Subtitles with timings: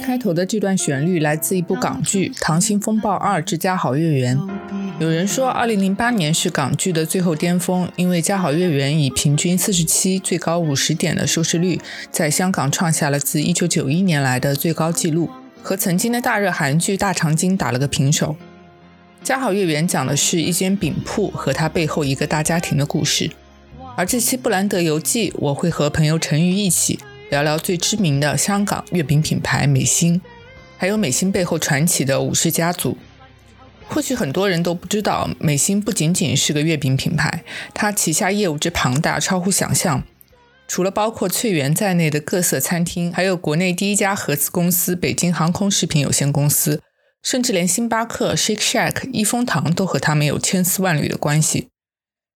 [0.00, 4.38] 开头的这段旋律来自一部港剧《溏心风暴二之家好月圆》。
[5.00, 11.80] 有人说，2008年是港剧的最后巅峰，因为《家好月圆》以平均47、最高50点的收视率，
[12.12, 15.28] 在香港创下了自1991年来的最高纪录，
[15.60, 18.36] 和曾经的大热韩剧《大长今》打了个平手。
[19.26, 23.32] 《家好月圆》讲的是一间饼铺和它背后一个大家庭的故事，
[23.96, 27.00] 而这期《布兰德游记》，我会和朋友陈瑜一起。
[27.34, 30.20] 聊聊最知名的香港月饼品牌美心，
[30.76, 32.96] 还有美心背后传奇的武氏家族。
[33.88, 37.42] 或许很多人都不知道，美心不仅仅是个月饼品牌，
[37.74, 40.04] 它旗下业务之庞大超乎想象。
[40.68, 46.80] 除了包括翠园在内的各色餐厅，还有国内第一家合资公司北京航空食品有限公司，
[47.24, 51.66] 甚至连星巴克、Shake Shack、益丰堂都和他们有千丝万缕的关系。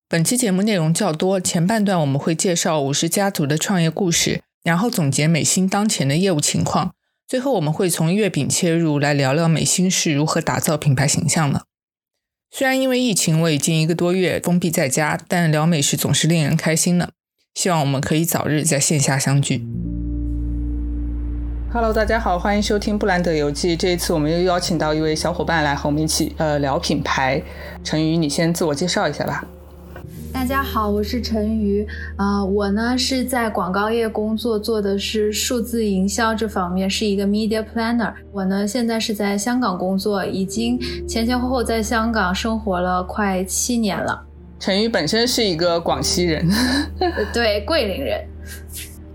[0.09, 4.41] 本期节目内容较多，前半段我们会介绍武氏家族的创业故事。
[4.63, 6.95] 然后总结美心当前的业务情况，
[7.27, 11.63] 最后我们会从月饼切入来聊聊美心是如何打造品牌形象的。
[12.51, 17.11] 虽然因为疫情我已经一个多月封闭在家，但聊美食总是令人开心的。
[17.55, 19.67] 希望我们可以早日在线下相聚。
[21.71, 23.77] Hello，大家好，欢迎收听布兰德游记。
[23.77, 27.43] 这一次我们又邀请到一位小伙伴来和我们一起呃聊品牌。
[27.85, 29.45] 陈宇，你先自我介绍一下吧。
[30.33, 38.13] 大家好，我是陈瑜，啊，我呢是在广告业工作，做的是数字营销这方面，是一个 media planner。
[38.33, 44.25] 我呢现在是在香港工作，已经前前后后在香港生活了快七年了。
[44.59, 46.49] 陈瑜本身是一个广西人，
[47.33, 48.25] 对，桂林人。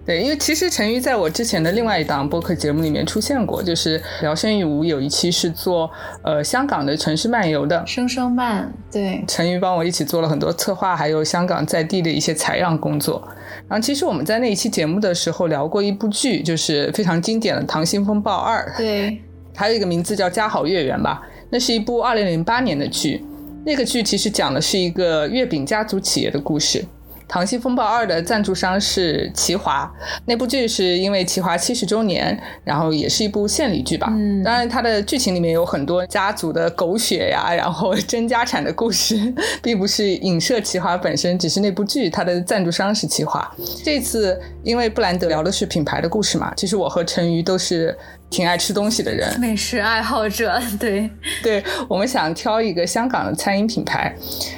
[0.05, 5.89] 对，因为其实陈瑜在我之前的另外一档播客节目里面出现过，就是聊生与无有一期是做
[6.23, 8.69] 呃香港的城市漫游的，声声慢。
[8.91, 13.25] 对，陈瑜帮我一起做了很多策划，还有香港在地的一些采样工作。
[13.69, 18.69] 然后其实我们在那一期节目的时候聊过一部剧，就是非常经典的《溏心风暴二》。
[18.77, 19.21] 对，
[19.55, 23.23] 还有一个名字叫《家好月圆》吧，那是一部二零零八年的剧。
[23.65, 26.80] 那个剧其实讲的是一个月饼家族企业的故事。
[27.33, 29.92] 《溏心风暴二》的赞助商是齐华，
[30.26, 34.08] 那部剧是因为齐华七十周年，然后也是一部献礼剧吧。
[34.11, 39.33] 嗯，当然它的剧情里面有很多家族的狗血呀，然后 争家产的故事，
[39.64, 43.52] 并不是影射齐华本身，只是那部剧它的赞助商是齐华。
[43.83, 47.98] 这次因为布兰德聊的是品牌的故事嘛，其实我和陈瑜都是。
[48.33, 51.08] 挺爱吃东西的人，美食爱好者，对
[51.44, 54.11] 对，我们想挑一个香港的餐饮品牌，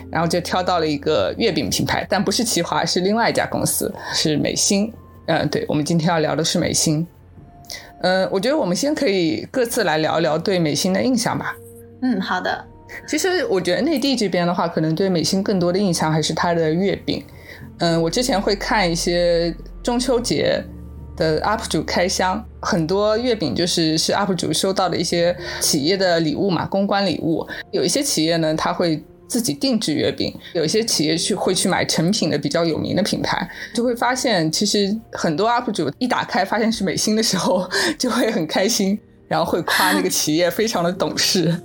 [0.09, 4.93] 然后就挑到了一个月饼品牌，但不是奇华，是另外一家公司，是美心。
[5.25, 7.05] 嗯，对，我们今天要聊的是美心。
[8.01, 11.53] 嗯，我觉得我们先可以各自来聊一聊对美心的印象吧。
[12.01, 12.65] 嗯，好的。
[13.05, 17.21] 其实我觉得内地这边的话，可能对美心更多的印象还是它的月饼。
[17.79, 19.53] 嗯，我之前会看一些
[19.83, 20.63] 中秋节。
[21.17, 27.47] 的 UP 主开箱，很多月饼就是是 UP 主收到的一些企业的礼物嘛，公关礼物。
[27.71, 38.97] 有一些企业呢，他会自己定制月饼；有一些企业去会去买成品的比较有名的品牌，就会发现其实很多 UP 主一打开发现是美心的时候，就会很开心，
[39.27, 41.55] 然后会夸那个企业非常的懂事。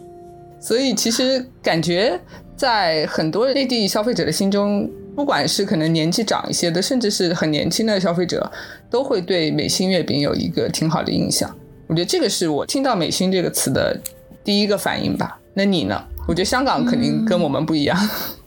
[0.60, 2.20] 所以其实感觉
[2.60, 4.86] 在很多内地消费者的心中。
[5.16, 8.50] 不管是可能年纪长一些的，甚至是很年轻的消费者，
[8.88, 11.50] 都会对美心月饼有一个挺好的印象。
[11.88, 13.98] 我觉得这个是我听到美心这个词的
[14.44, 15.38] 第一个反应吧。
[15.54, 16.02] 那你呢？
[16.28, 17.98] 我觉得香港肯定跟我们不一样。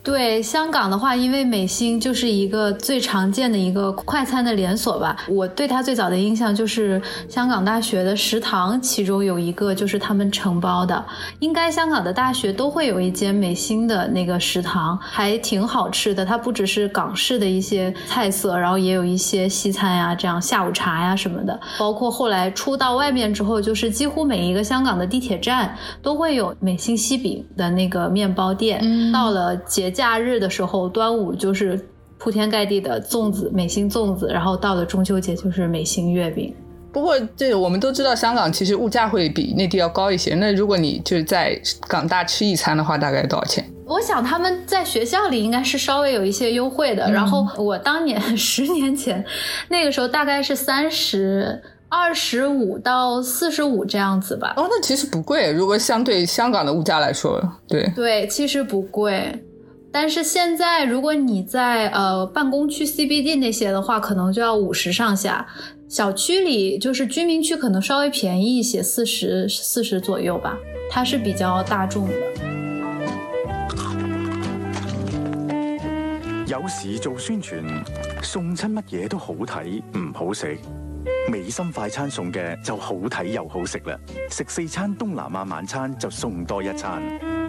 [0.04, 5.16] 对香港的话，因为美心就是一个最常见的一个快餐的连锁吧。
[5.30, 11.04] 我对它最早的印象就是香港大学的食堂，其中有一个就是他们承包的。
[11.40, 16.26] 应该香港的大学都会有一间美心的那个食堂，还挺好吃的。
[16.26, 21.58] 它不只是港式的一些菜色，然后也有一些西餐呀，这样下午茶呀什么的。
[21.80, 28.84] 包括后来出到外面之后，就是几乎每一个香港的地铁站都会有美心西饼的那个面包店。
[29.14, 31.80] 到了节假日的时候，端午就是
[32.18, 34.28] 铺天盖地的粽子，美心粽子。
[34.28, 36.54] 然后到了中秋节就是美心月饼。
[36.92, 40.36] 不过，这我们都知道，香港其实物价会比内地要高一些。
[40.36, 43.68] 那如果你就是在港大吃一餐的话，大概多少钱？
[43.86, 47.12] 我想他们在学校里应该是稍微有一些优惠的。
[47.12, 49.24] 然后我当年十年前
[49.70, 54.54] 那个时候大概是三十二十五到四十五这样子吧。
[54.56, 59.44] 哦，那其实不贵，如果相对香港的物价来说，对对，其实不贵。
[59.96, 65.46] 但是现在，如果你在呃办公区 CBD 那些的话，可能就要五十上下；
[65.88, 70.58] 小区里就是居民区，可能稍微便宜一些，四十四十左右吧。
[70.90, 72.14] 它是比较大众的。
[76.48, 77.64] 有时做宣传，
[78.24, 80.58] 送亲乜嘢都好睇，唔好食。
[81.32, 83.96] 美心快餐送嘅就好睇又好食啦，
[84.32, 87.02] 食四餐東南亞晚餐就送多一餐。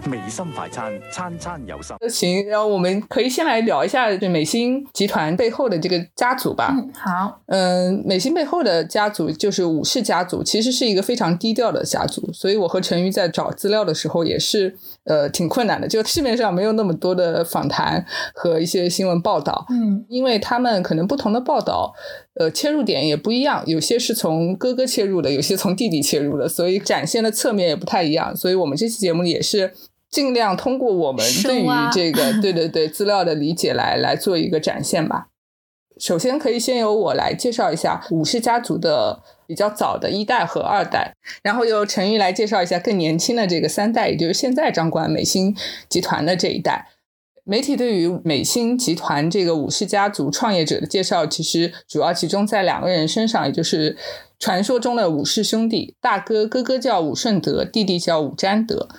[0.07, 1.95] 美心快餐，餐餐有心。
[2.07, 6.75] 行，然后我们可以先来聊一下这美心集团背后的这个家族吧。
[6.77, 14.75] 嗯，好，嗯，美心背后的家族就是武氏家族，其实是一个非常低调的家族，所以我和陈瑜在找资料的时候也是
[15.05, 18.05] 呃挺困难的，就市面上没有那么多的访谈
[18.35, 19.65] 和一些新闻报道。
[19.71, 21.93] 嗯因为他们可能不同的报道，
[22.39, 28.35] 呃，切入点也不一样，有些是从哥哥切入的，有些从弟弟切入的，所以展现的侧面也不太一样。
[28.35, 29.73] 所以我们这期节目也是
[30.09, 35.27] 尽量通过我们对于这个 对对对资料的理解来来做一个展现吧。
[35.97, 45.55] 首先可以先由我来介绍一下武氏家族的比较早的一代和二代，然后由陈玉来介绍一下更年轻的这个三代，也就是现在掌管美心
[45.87, 46.89] 集团的这一代。
[47.45, 53.95] 媒体对于美心集团这个武氏家族创业者的介绍，其实主要集中在两个人身上，也就是
[54.37, 58.89] 传说中的武氏兄弟，大哥哥哥叫武顺德，弟弟叫武占德。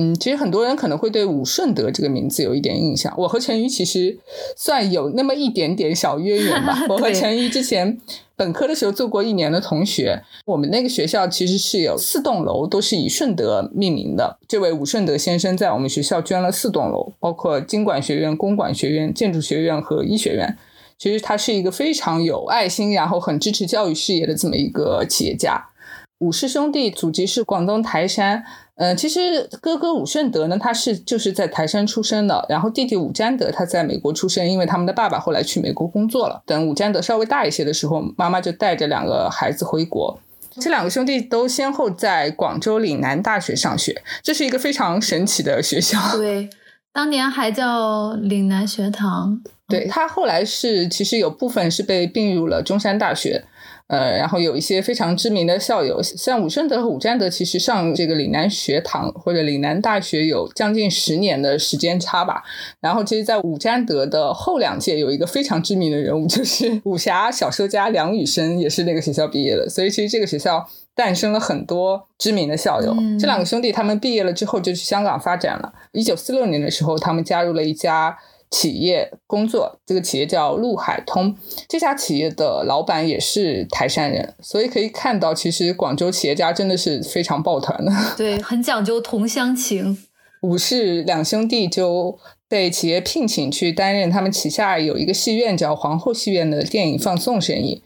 [0.00, 3.12] 嗯，其实很多人可能会对武顺德这个名字有一点印象。
[3.18, 4.16] 我和陈瑜其实
[4.56, 6.78] 算有那么一点点小渊源吧。
[6.88, 7.98] 我和陈瑜之前
[8.36, 14.38] 本科的时候做过一年的同学，我们那个学校其实是有四栋楼都是以顺德命名的。
[14.46, 20.56] 这位武顺德先生在我们学校捐了四栋楼，包括经管学院、公管学院、建筑学院和医学院。
[20.96, 25.70] 其实他是一个非常有爱心，然后很支持教育事业的这么一个企业家。
[26.18, 28.44] 武氏兄弟祖籍是广东台山，
[28.78, 36.42] 嗯、其实哥哥武顺德呢，他是就是在台山出生的，然后弟弟武占德他在美国出生，因为他们的爸爸后来去美国工作了。
[36.46, 40.18] 等武占德稍微大一些的时候，妈妈就带着两个孩子回国。
[40.60, 45.98] 这两个兄弟都先后在广州岭南大学上学，这是一个非常神奇的学校。
[46.16, 46.48] 对，
[46.92, 49.40] 当年还叫岭南学堂。
[49.68, 53.44] 对他后来是其实有部分是被并入了中山大学，
[53.88, 62.42] 呃，然后有一些非常知名的校友，像武顺德和武占德，其实上这个岭南学堂或者岭南大学有将近十年的时间差吧。
[62.80, 69.68] 然后其实，在武占德的后两届有一个非常知名的人物，就是 武侠小说家梁羽生，也是那个学校毕业的。
[69.68, 72.94] 所以其实这个学校诞生了很多知名的校友。
[72.98, 75.72] 嗯这两个兄弟他们毕业了之后就去香港发展了。
[75.92, 78.18] 一九四六年的时候，他们加入了一家。
[78.50, 81.36] 企业工作，这个企业叫陆海通。
[81.68, 87.92] 这家企业的老板也是台山人，所以可以看到，其实广州企业家真的是非常抱团的。
[88.16, 89.98] 对，很讲究同乡情。
[90.42, 92.18] 武氏两兄弟就
[92.48, 97.82] 被企业聘请去担任他们旗下有一个戏院叫皇后戏院的电影放送生意。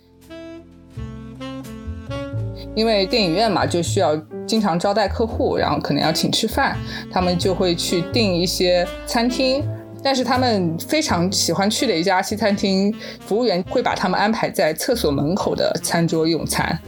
[2.75, 4.17] 因为电影院嘛，就需要
[4.47, 6.76] 经常招待客户，然后可能要请吃饭，
[7.11, 9.62] 他们就会去订一些餐厅。
[10.03, 16.79] 但是他们非常喜欢去的一家西餐厅，服务员会把他们安排在厕所门口的餐桌用餐。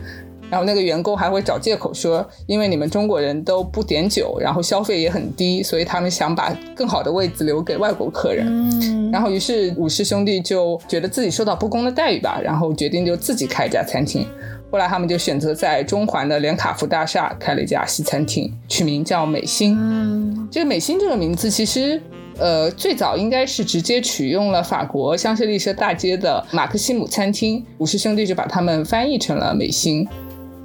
[0.51, 8.47] 然后那个员工还会找借口说，因为你们中国人都不点酒，然后消费也很低，所以他们想把更好的位子留给外国客人。
[8.47, 14.25] 嗯，然后于是武氏兄弟就觉得自己受到不公的待遇吧，然后决定就自己开一家餐厅。
[14.71, 19.77] 后来他们就选择在中环的连卡福大厦开了一家西餐厅，取名叫美心。
[19.81, 22.01] 嗯，这个美心这个名字其实。
[22.39, 30.07] 呃，最早应该是直接取用了法国香榭丽舍大街的马克西姆餐厅，武氏兄弟就把它们翻译成了美心，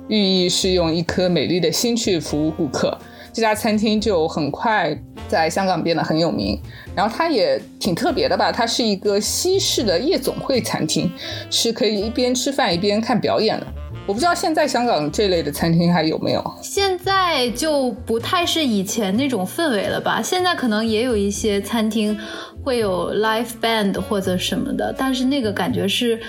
[0.07, 2.97] 寓意是用一颗美丽的心去服务顾客。
[3.31, 4.97] 这家餐厅就很快
[5.27, 6.59] 在香港变得很有名，
[6.95, 11.09] 然后它也挺特别的吧，它是一个西式的夜总会餐厅，
[11.51, 13.67] 是可以一边吃饭一边看表演的。
[14.09, 16.43] 我不知道现在香港这类的餐厅还有没有？
[16.63, 20.19] 现在就不太是以前那种氛围了吧？
[20.19, 22.17] 现在可能也有一些餐厅
[22.63, 26.19] 会有 live band 或者什么的，但是那个感觉是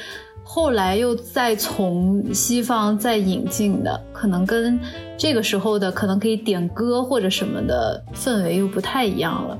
[0.44, 4.78] 后来又再从西方再引进的，可能跟
[5.16, 9.58] 这个时候的可能可以点歌或者什么的氛围又不太一样了。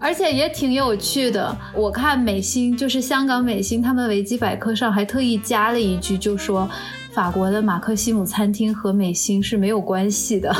[0.00, 6.70] 而且也挺有趣的，我看美心就是香港美心，他们维基百科上还特意加了一句，就说
[7.12, 10.54] 法国的马克西姆餐厅和美心是没有关系的。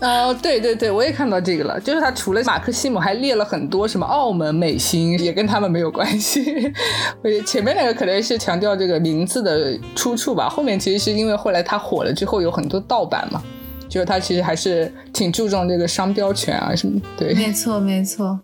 [0.00, 6.42] 呃， 对对对，我也看到这个了，就是他除了马克西姆，还列了很多什么澳门美心，也跟他们没有关系。
[7.22, 13.42] 我觉得前面那个可能是强调这个名字的出处吧，后面其实是因为后来他火了之后有很多盗版嘛，
[13.88, 17.00] 就是他其实还是挺注重这个商标权啊什么。
[17.16, 18.40] 对，没错，没错。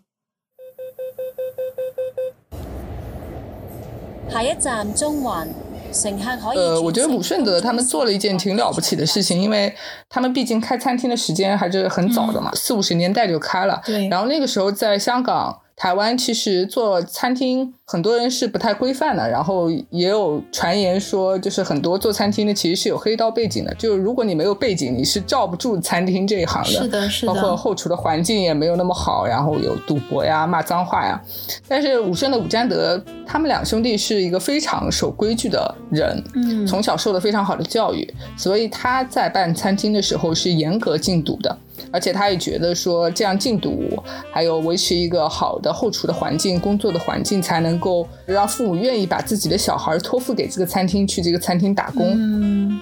[4.31, 5.47] 下一站中環，
[5.93, 9.75] 乘客可以呃，我觉得轉乘武顺德他们做了一件挺了不起的事情，因为
[10.09, 13.81] 他们毕竟开餐厅的时间还是很早的嘛，四五十年代就开了。
[13.85, 26.71] 对然后那个时候在香港台湾其实做餐厅，很多人是不太规范的，然后也有传言说，就是很多做餐厅的其实是有黑道背景的，就是如果你没有背景，你是罩不住餐厅这一行的。
[26.71, 27.33] 是的，是的。
[27.33, 31.21] 包括后厨的环境也没有那么好，然后有赌博呀、骂脏话呀。
[31.67, 41.59] 但是武圣的武占德，他们两兄弟是一个非常守规矩的人，嗯，从小受了非常好的教育，所以他在办餐厅的时候是严格禁赌的。
[41.91, 52.13] 而且他也觉得说，这样禁赌，还有维持一个好的后厨的环境、工作的环境，才能够让父母愿意把自己的小孩托付给这个餐厅去这个餐厅打工。
[52.15, 52.81] 嗯，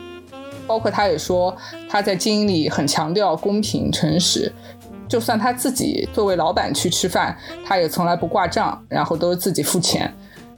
[0.66, 1.57] 包括他也说，
[1.88, 4.52] 他在经营里很强调公平诚实，
[5.09, 10.12] 就算他自己作为老板去吃饭，他也从来不挂账，然后都是自己付钱，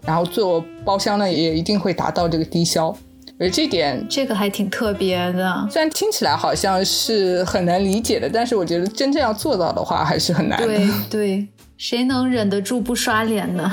[0.05, 2.95] 然后做包厢呢也一定会达到这个低消。
[3.43, 5.69] 而这点，这个还挺特别的。
[5.69, 10.67] 虽然听起来好像是很难理解的，但是我觉得真正要做到的话，还是很难的。
[10.69, 13.69] 对对，谁能忍得住不刷脸呢？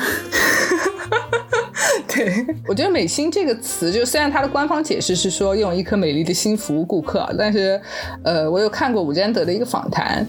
[2.11, 7.79] 对，我觉得“美心”这个词，就虽然它的官方解释是说用一颗美丽的心服务顾客，但是，
[8.23, 10.25] 呃，我有看过伍占德的一个访谈，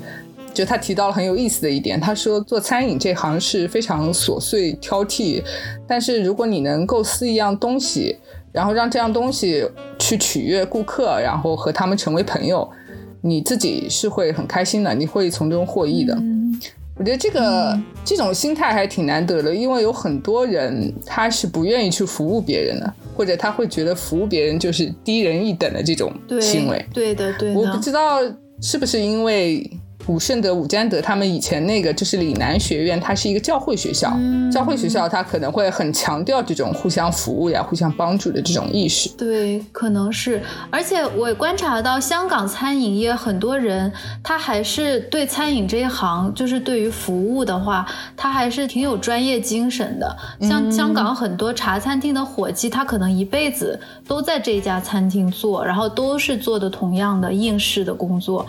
[0.53, 5.43] 就他提到了很有意思的一点，他说做餐饮这行是非常琐碎挑剔，
[5.89, 8.19] 但是如果你能构思一样东西。
[8.53, 9.65] 然后让这样东西
[9.99, 12.69] 去取悦顾客，然后和他们成为朋友，
[13.21, 16.17] 你自己是会很开心的，你会从中获益的。
[16.97, 26.85] 我觉得这个这种心态还挺难得的，因为有很多人他是不愿意去服务别人的，或者他会觉得服务别人就是低人一等的这种行为。
[26.93, 27.59] 对的，对的。
[27.61, 28.19] 我不知道
[28.61, 29.71] 是不是因为。
[30.07, 34.13] 武圣德、伍占德他们以前那个就是岭南学院，它是一个教会学校。
[34.51, 39.09] 教会学校它可能会很强调这种互相服务呀、互相帮助的这种意识。
[39.11, 40.43] 对，可能是。
[40.71, 43.93] 而且我观察到香港餐饮业很多人，
[44.23, 50.17] 他还是对餐饮这一行，就是对于服务的话，他还是挺有专业精神的。
[50.41, 53.79] 像香港很多茶餐厅的伙计，他可能一辈子
[54.09, 58.45] 都在这家餐厅做，然后都是做的同样的应试的工作，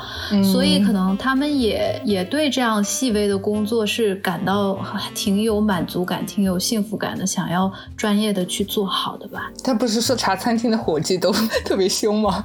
[0.51, 1.40] 所以可能他们。
[1.41, 4.77] 们也也对这样细微的工作是感到
[5.15, 9.51] 挺有满足感、挺有幸福感的，想要专业的去做好的吧？
[9.63, 11.31] 他不是说茶餐厅的伙计都
[11.65, 12.43] 特别凶吗？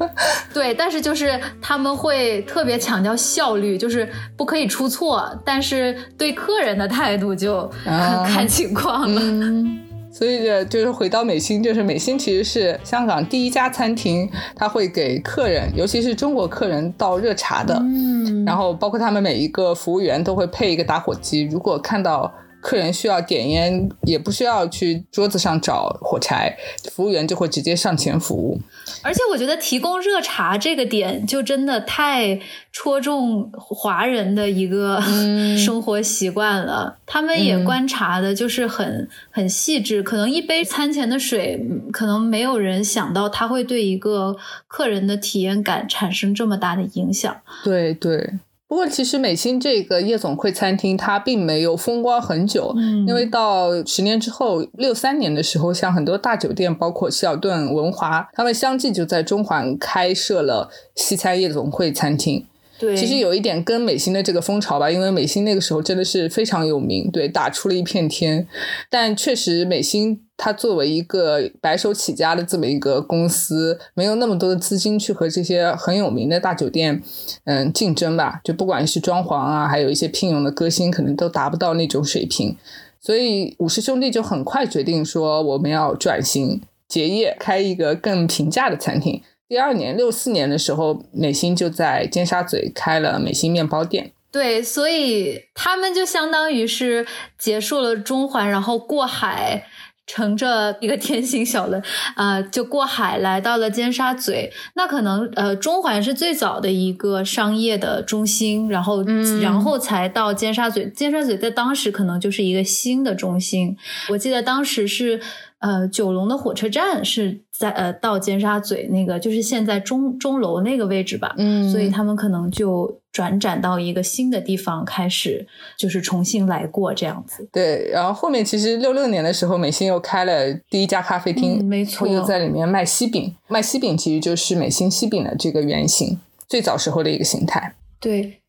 [0.55, 9.86] 对，但是就是他们会特别强调效率，就是不可以出错，但是对客人的态度就看情况了。
[10.17, 17.75] 所以这，就是回到美心，就是美心其实是香港第一家餐厅，他会给客人，尤其是中国客人倒热茶的。
[17.83, 22.33] 嗯，然后包括他们每一个服务员都会配一个打火机，如果看到。
[22.67, 26.59] 客人需要点烟，也不需要去桌子上找火柴，
[26.91, 28.61] 服务员就会直接上前服务。
[29.03, 32.41] 而且我觉得提供热茶这个点就真的太
[32.73, 35.01] 戳中华人的一个
[35.57, 36.99] 生活习惯了。
[37.07, 47.37] 他们也观察的就是很很细致，可能一杯餐前的水，可能没有人想到它会对一个客人的体验感产生这么大的影响。
[47.63, 48.41] 对对。
[48.69, 52.75] 不过，其实美心这个夜总会餐厅它并没有风光很久，
[53.07, 62.45] 因为到十年之后，六三年的时候，像很多大酒店，包括希尔顿、文华，他们相继就在中环开设了西餐夜总会餐厅。
[62.79, 68.47] 对，其实有一点跟美心的这个风潮吧，因为美心那个时候真的是非常有名，对，打出了一片天。
[68.91, 77.03] 但确实，美心它作为一个白手起家的这么一个公司，没有那么多的资金去和这些很有名的大酒店，
[77.45, 78.41] 嗯，竞争吧。
[78.45, 82.57] 就不管是装潢啊，还有一些聘用的歌星，可能都达不到那种水平。
[83.01, 89.23] 所以五十兄弟就很快决定说，我们要转型结业，开一个更平价的餐厅。
[89.49, 94.11] 第二年，六四年的时候，美心就在尖沙咀开了美心面包店。
[94.33, 97.07] 对，所以他们就相当于是
[97.39, 99.65] 结束了中环，然后过海，
[100.05, 101.81] 乘着一个 天星小轮，
[102.17, 104.51] 啊，就过海来到了尖沙咀。
[104.75, 109.05] 那可能呃，中环是最早的一个商业的中心，然后
[109.41, 110.87] 然后才到尖沙咀。
[110.87, 113.77] 尖沙咀在当时可能就是一个新的中心。
[114.09, 115.23] 我记得当时是。
[115.67, 121.35] 呃，九龙的火车站是在呃到尖沙咀那个，就是现在钟钟楼那个位置吧。
[121.39, 125.45] 嗯，所以他们可能就转展到一个新的地方，开始
[125.77, 127.49] 就是重新来过这样子。
[127.51, 133.35] 对，然后后面其实六六年的时候，美心又开了第一家咖啡厅，没错，又在里面卖西饼。
[133.49, 137.75] 卖西饼其实就是美心西饼的这个原型，最早时候的一个形态。
[137.99, 138.41] 对。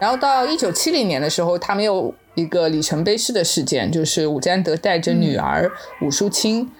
[0.00, 5.70] 然后到一九七零年的时候，他们有一个里程碑式的事件，就是武占德带着女儿
[6.02, 6.70] 武淑清，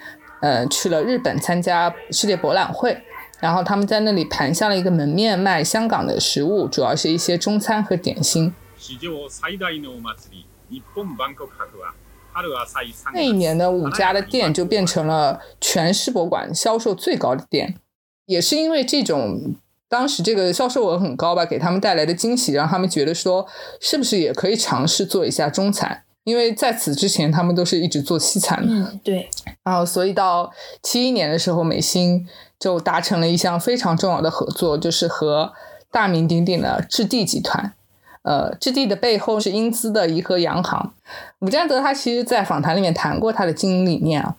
[0.40, 2.96] 呃，去了日本参加世界博览会。
[3.40, 8.52] 然后他们在那里盘下了一个门面卖香港的食物，主要是一些中餐和点心。
[13.12, 17.76] 那一年的五家的店就变成了全世博馆销售最高的店，
[18.26, 19.54] 也是因为这种
[19.88, 23.46] 当时这个销售额很高吧，给他们带来的惊喜，让他们觉得说
[23.80, 26.02] 是不是也可以尝试做一下中餐。
[26.24, 28.70] 因为在此之前，他们都是一直做西餐的。
[28.70, 29.30] 嗯，对。
[29.64, 30.52] 然后，所以到
[30.82, 32.28] 七一年的时候，美心
[32.60, 35.54] 就达成了一项非常重要的合作，就是和
[35.90, 37.72] 大名鼎鼎的置地集团。
[38.24, 40.92] 呃，置地的背后是英资的怡和洋行。
[41.38, 44.36] 伍占德他其实，在访谈里面谈过他的经营理念啊。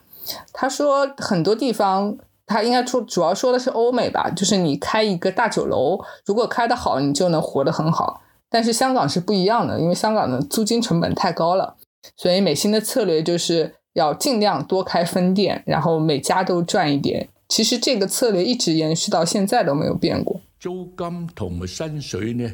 [0.54, 2.16] 他说，很多地方
[2.50, 8.24] 他应该出主要说的是欧美吧，就是你开一个大酒楼，如果开得好，你就能活得很好。
[8.50, 11.76] 但是香港是不一样的，因为香港的租金成本太高了，
[12.18, 17.30] 所以美心的策略就是要尽量多开分店，然后每家都赚一点。
[17.48, 20.42] 其实这个策略一直延续到现在都没有变过。
[20.60, 22.52] 租金同埋薪水呢，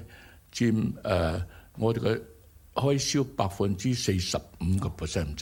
[0.51, 1.41] 占呃
[1.79, 2.21] 我哋嘅
[2.75, 5.35] 开销百分之四十五个 percent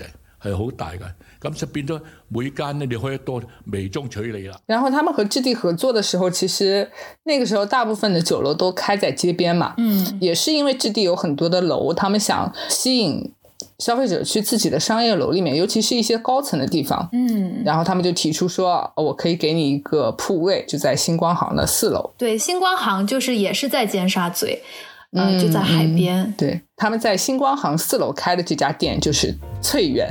[0.43, 0.99] 係好大嘅，
[1.41, 4.57] 咁就變咗每間呢，你可以多微中取利啦。
[4.65, 6.87] 然後他們和置地合作的時候，其實
[7.23, 13.31] 那個時候大部分的酒樓都開在街邊嘛，嗯，也是因為置地有很多的樓，他們想吸引
[13.79, 22.11] 消费者去自己的商业楼里面，尤其是一些高层的地方，嗯，然后他们就提出说，我可以给你一个铺位，就在星光行的四楼。
[22.17, 24.59] 对，星光行就是也是在尖沙咀，
[25.13, 26.33] 呃，就在海边。
[26.37, 30.07] 对，他们在星光行四楼开的这家店就是翠园。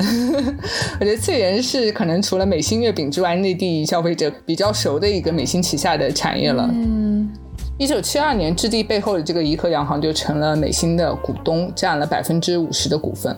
[1.00, 6.70] 我觉得翠园是可能除了美心月饼之外，内地消费者比较熟的一个美心旗下的产业了。
[6.72, 7.28] 嗯，
[7.78, 13.36] 一九七二年，置地背后的这个怡和洋行就成了美心的股东，占了百分之五十的股份。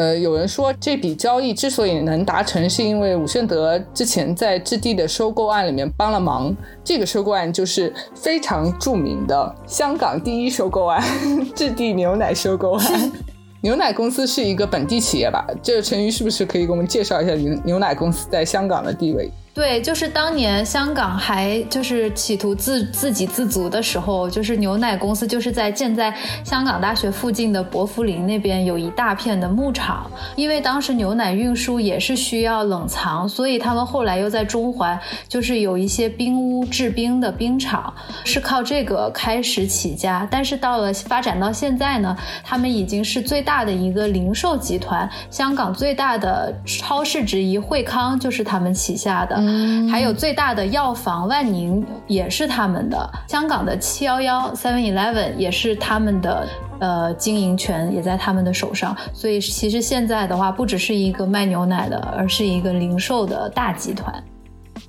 [0.00, 6.56] 呃，有人说这笔交易之所以能达成，是因为伍胜德之前在置地的收购案里面帮了忙。
[6.82, 11.04] 这个收购案就是非常著名的香港第一收购案——
[11.54, 13.12] 置地牛奶收购案。
[13.60, 15.46] 牛奶公司是一个本地企业吧？
[15.62, 19.30] 这个陈瑜是不是可以给我们介绍一下牛牛奶公司在香港的地位？
[19.52, 37.92] 对，就是当年香港还就是企图自自给自足的时候，就是牛奶公司就是在建在香港大学附近的薄扶林那边有一大片的牧场，因为当时牛奶运输也是需要冷藏，所以他们后来又在中环就是有一些冰屋制冰的冰厂，
[38.24, 40.26] 是靠这个开始起家。
[40.30, 49.39] 但是到了发展到现在呢，他们已经是最大的一个零售集团，香港最大的超市之一惠康就是他们旗下的。
[49.40, 56.46] 嗯还有最大的药房万宁也是他们的，香港的七幺幺 Seven Eleven 也是他们的，
[56.78, 58.96] 呃，经营权也在他们的手上。
[59.12, 64.22] 所以其实现在的话，不只是一个卖牛奶的，而是一个零售的大集团。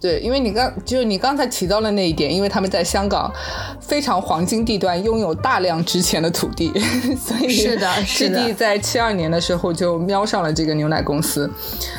[0.01, 3.31] 对，因为你刚就是你刚才提到了那一点，因为他们在香港
[3.79, 6.73] 非常黄金地段拥有大量值钱的土地，
[7.23, 11.47] 所以是的是的置地在七二年的时候就瞄上了这个牛奶公司。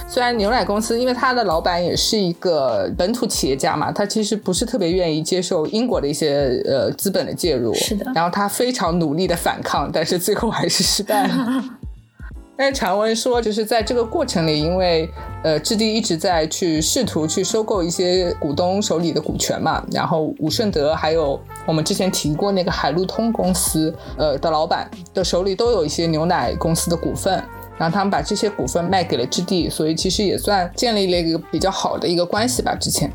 [0.09, 11.65] 虽然牛奶公司因为他的老板也是一个本土企业家嘛，他其实不是特别愿意接受英国的一些呃资本的介入，是的然后他非常努力的反抗，但是最后还是失败了。
[12.57, 15.09] 但是传闻说，就是在这个过程里，因为
[15.43, 27.43] 呃，置地一直在去试图去收购一些股东手里的股权嘛，然后武顺德还有我们之前提过那个海陆通公司呃的老板的手里都有一些牛奶公司的股份，
[27.79, 32.77] 然后他们把这些股份卖给了置地，所以其实也算建立了一个比较好的一个关系吧。
[32.79, 33.11] 之前，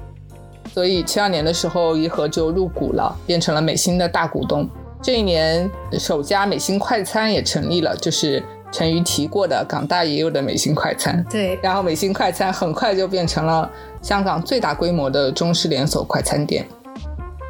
[0.74, 4.68] 所以七二年的时候，颐和就入股了，变成了美心的大股东。
[5.00, 5.70] 这一年，
[6.00, 11.24] 首家美心快餐也成立了，就是陈瑜提过的港大也有的美心快餐。
[11.30, 13.70] 对，然后美心快餐很快就变成了
[14.02, 16.68] 香港最大规模的中式连锁快餐店。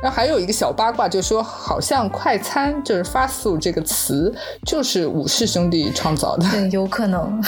[0.02, 4.32] 然后还有一个小八卦，就说好像快餐就是 fast food 这个词
[4.64, 6.48] 就是武氏兄弟创造的。
[6.52, 7.42] 对，有可能。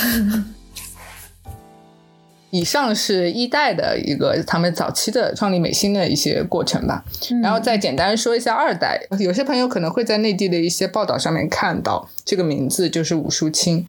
[2.51, 7.03] 以上是一代的一个他们早期的创立美心的一些过程吧，
[7.41, 8.99] 然后再简单说一下二代。
[9.19, 13.85] 有些朋友可能会在内地的一些报道上面看到这个名字，就是武淑清。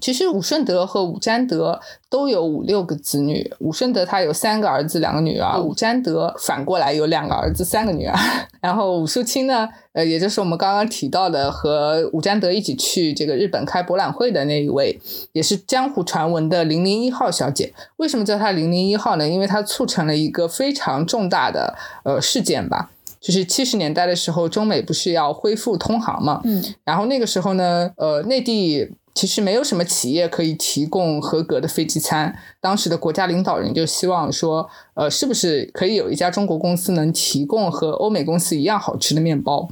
[0.00, 1.80] 其实武顺德和武占德
[2.10, 8.14] 都有五六个子女，武顺德他有三个儿子两个女儿，武占德反过来有两个儿子三个女儿。
[8.60, 14.98] 然后武淑清呢，呃，也就是我们刚刚提到的和武占德一起去这个日本开博览会的那一位，
[15.32, 17.72] 也是江湖传闻的零零一号小姐。
[17.96, 19.28] 为什么叫她零零一号呢？
[19.28, 22.90] 因为她促成了一个非常重大的呃事件吧。
[23.18, 26.40] 就是七十年代的时候，中美不是要恢复通航嘛？
[26.44, 32.38] 嗯，然后那个时候呢，呃，内地其实没有什么企业可以提供合格的飞机餐。
[32.60, 39.70] 当时的国家领导人就希望说，呃，是不是可以有一家中国公司能提供和欧美公司一样好吃的面包？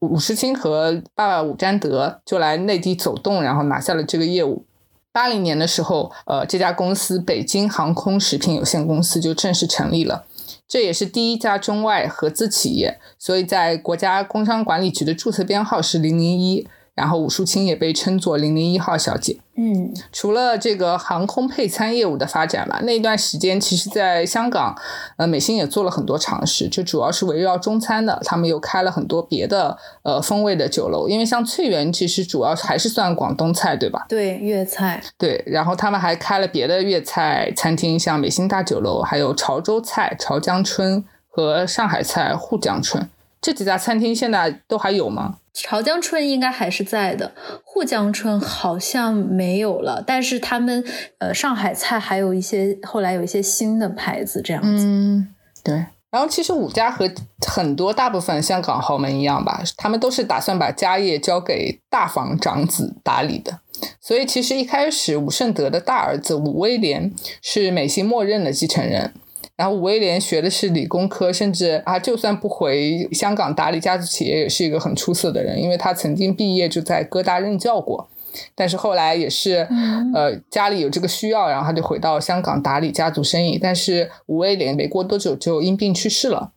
[0.00, 4.64] 伍世清和爸爸伍占德就来内地走动，然后拿下了这个业务。
[5.12, 10.24] 八零年的时候，呃，这家公司北京航空食品有限公司就正式成立了。
[10.66, 16.66] 这也是第一家中外合资企业，所以在国家工商管理局的注册编号是零零一。
[16.96, 19.38] 然后武淑清也被称作“零零一号小姐”。
[19.58, 24.76] 嗯，除了这个航空配餐业务的发展嘛，那一段时间其实在香港，
[25.16, 28.20] 呃，美心也做了很多尝试，就主要是围绕中餐的。
[28.24, 34.04] 他们又开了很多别的呃风味的酒楼，因为像翠园其实主要还是算广东菜，对吧？
[34.08, 35.02] 对，粤菜。
[35.16, 43.08] 对，然后他们还开了别的粤菜餐厅，像美心大酒楼，还有潮州菜潮江春和上海菜沪江春。
[43.40, 45.36] 这几家餐厅现在都还有吗？
[45.58, 47.32] 潮江春应该还是在的，
[47.64, 50.04] 沪江春好像没有了。
[50.06, 50.84] 但是他们
[51.18, 54.84] 呃，上海菜还有一些后来有一些新的牌子这样子。
[54.84, 55.28] 嗯，
[55.64, 55.86] 对。
[56.10, 57.10] 然后其实五家和
[57.46, 63.60] 很多大部分香港豪门一样吧，他们都是打算把家业交给大房长子打理的。
[64.00, 69.12] 所以其实一开始伍圣德的大儿子伍威廉是美心默认的继承人。
[69.56, 78.08] 然后伍威廉学的是理工科，甚至啊，就算不回香港打理家族企业，也是一个很出色的人，因为他曾经毕业就在哥大任教过。
[78.54, 79.66] 但是后来也是，
[80.14, 83.58] 呃，家里有这个需要，然后他就回到香港打理家族生意。
[83.58, 86.52] 但是伍威廉没过多久就因病去世了，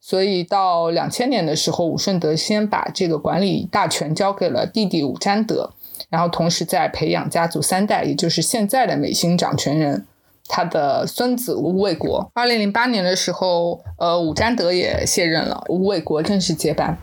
[0.00, 5.74] 所以到两千年的时候，伍顺德先把这个管理大权交给了弟弟伍占德，
[6.08, 10.06] 然后同时在培养家族三代，也就是现在的美心掌权人。
[10.48, 16.96] 他的孙子吴卫国，二零零八年的时候，呃，伍占德也卸任了，吴卫国正式接班。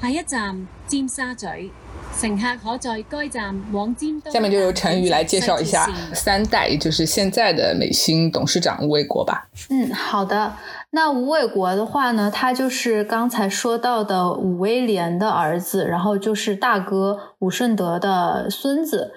[0.00, 1.70] 下一站尖沙咀，
[2.18, 9.48] 乘客可在该站往尖下面就由陈宇来介绍一下三代，也就是现在的美心董事长吴卫国吧。
[9.70, 10.54] 嗯，好的。
[10.90, 19.12] 那吴卫国的话呢，他就是刚才说到的伍威廉的儿子，然后就是大哥伍顺德的孙子。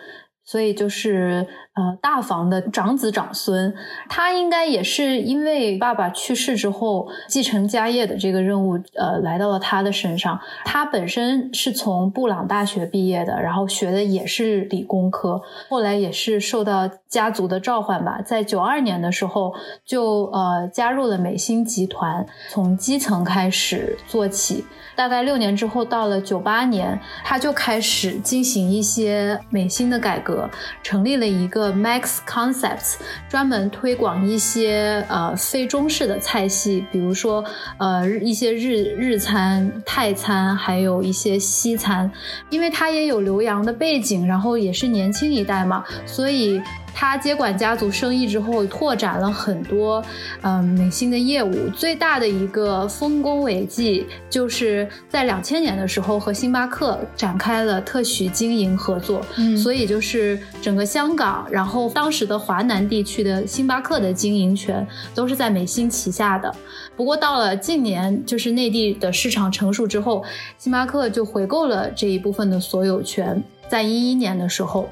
[0.47, 3.73] 所以就是呃大房的长子长孙，
[4.09, 10.39] 他应该也是因为爸爸去世之后继承家业的这个任务，呃来到了他的身上。
[10.65, 19.53] 他本身是从布朗大学毕业的，然后学的也是理工科，后来也是受到家族的召唤吧，在九二年的时候
[19.85, 24.65] 就呃加入了美心集团，从基层开始做起。
[24.95, 30.49] 大概六年之后，到了九八年，他就开始进行一些美心的改革，
[30.81, 32.95] 成立了一个 Max Concepts，
[33.29, 37.43] 专门推广一些呃非中式的菜系，比如说
[37.77, 42.11] 呃一些日日餐、泰餐，还有一些西餐。
[42.49, 46.61] 因为他也有留洋的背景，然后也是年轻一代嘛，所以。
[46.97, 50.01] 他接管家族生意之后，拓展了很多
[50.43, 51.69] 嗯美心的业务。
[51.75, 59.21] 最大的一个丰功伟绩，就是在两千年的时候和星巴克展开了特许经营合作。
[59.35, 66.55] 嗯，所以就是整个香港，然后当时的华南地区的星巴克的经营权都是在美心旗下的。
[66.95, 70.23] 不过到了近年，就是内地的市场成熟之后，
[70.57, 73.43] 星巴克就回购了这一部分的所有权。
[73.67, 74.89] 在一一年的时候。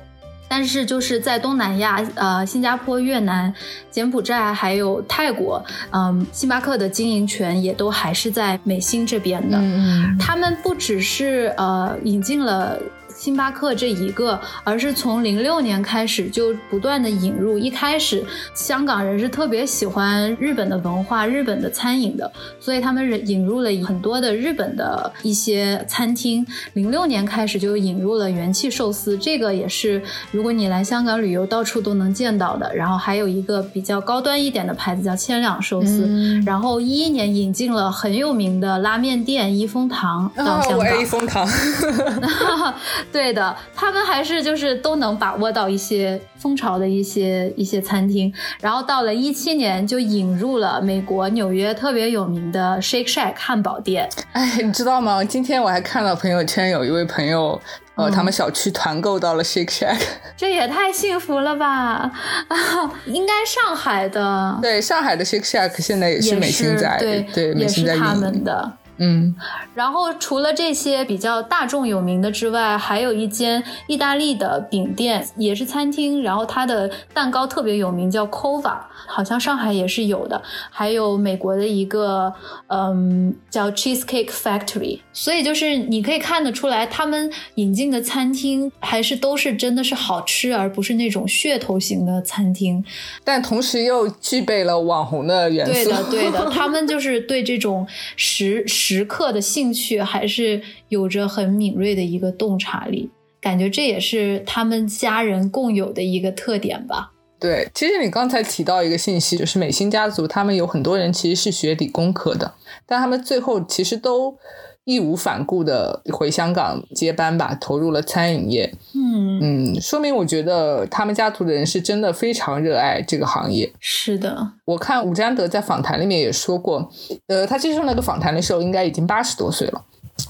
[0.48, 3.54] 但是就是在东南亚，呃，新加坡、越南、
[3.90, 9.58] 柬埔寨还有泰国，嗯，星巴克的经营权也都还是在美心这边的。
[9.60, 12.80] 嗯，他们不只是呃引进了。
[13.16, 17.58] 星巴克这一个，而是从零六年开始就不断的引入。
[17.58, 26.46] 一开始，香港人是特别喜欢日本的文化、日本的餐饮的，所以他们引入了很多的日本的一些餐厅。
[26.74, 32.74] 零六年开始就引入了元气寿司，这个也是如果你来香港旅游，到处都能见到的。
[32.76, 36.42] 然后还有一个比较高端一点的牌子叫千两寿司。
[36.46, 40.84] 然后一一年引进了很有名的拉面店一风堂到香港。
[41.02, 41.48] 一风堂。
[43.12, 54.10] 对的，他们还是就是都能把握到一些风潮的一些一些餐厅，然后到了一七年就引入了美国纽约特别有名的 Shake Shack 汉堡店。
[54.34, 55.24] 哎，你知道吗？
[55.24, 57.60] 今天我还看到朋友圈有一位朋友，
[57.96, 60.02] 呃，他们小区团购到了 Shake Shack，
[60.36, 62.12] 这也太幸福了吧！
[62.48, 62.56] 啊，
[63.06, 68.72] 应该上海的，对，上海的 Shake Shack 现在也是美心在，对对，也是他们的。
[69.04, 69.36] 嗯，
[69.76, 80.42] 然后除了这些比较大众有名的之外，还有一间意大利的饼店，也是餐厅，然后它的蛋糕特别有名，叫 Cova，好像上海也是有的。
[80.70, 82.34] 还有美国的一个，
[82.68, 85.00] 嗯，叫 Cheesecake Factory。
[85.12, 92.84] 所以就是你可以看得出来，他们引进的餐厅还是都是真的是好吃，而不是那种噱头型的餐厅。
[93.24, 95.74] 但同时又具备了网红的元素。
[95.74, 103.10] 对的，对的，他们就是对这种食食时刻的兴趣还是有着很敏锐的一个洞察力，
[103.42, 107.12] 感觉这也是他们家人共有的一个特点吧。
[107.40, 112.54] 对，其实你刚才提到一个信息，就是美心家族他们有很多人其实是学理工科的，
[112.86, 114.38] 但他们最后其实都
[114.86, 118.74] 义无反顾的回香港接班吧，投入了餐饮业。
[118.94, 123.72] 嗯嗯，说明我觉得他们家族的人是真的非常热爱这个行业。
[123.80, 126.92] 是的，我看伍詹德在访谈里面也说过，
[127.28, 129.84] 呃，他接受那个访谈的时候应该已经八十多岁了。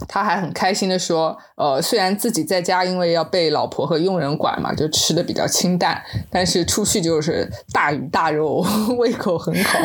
[0.07, 8.65] 他还很开心的说，呃，虽然自己在家因为要被老婆和佣人管嘛，就吃的比较清淡，但是出去就是大鱼大肉，
[8.97, 9.79] 胃口很好。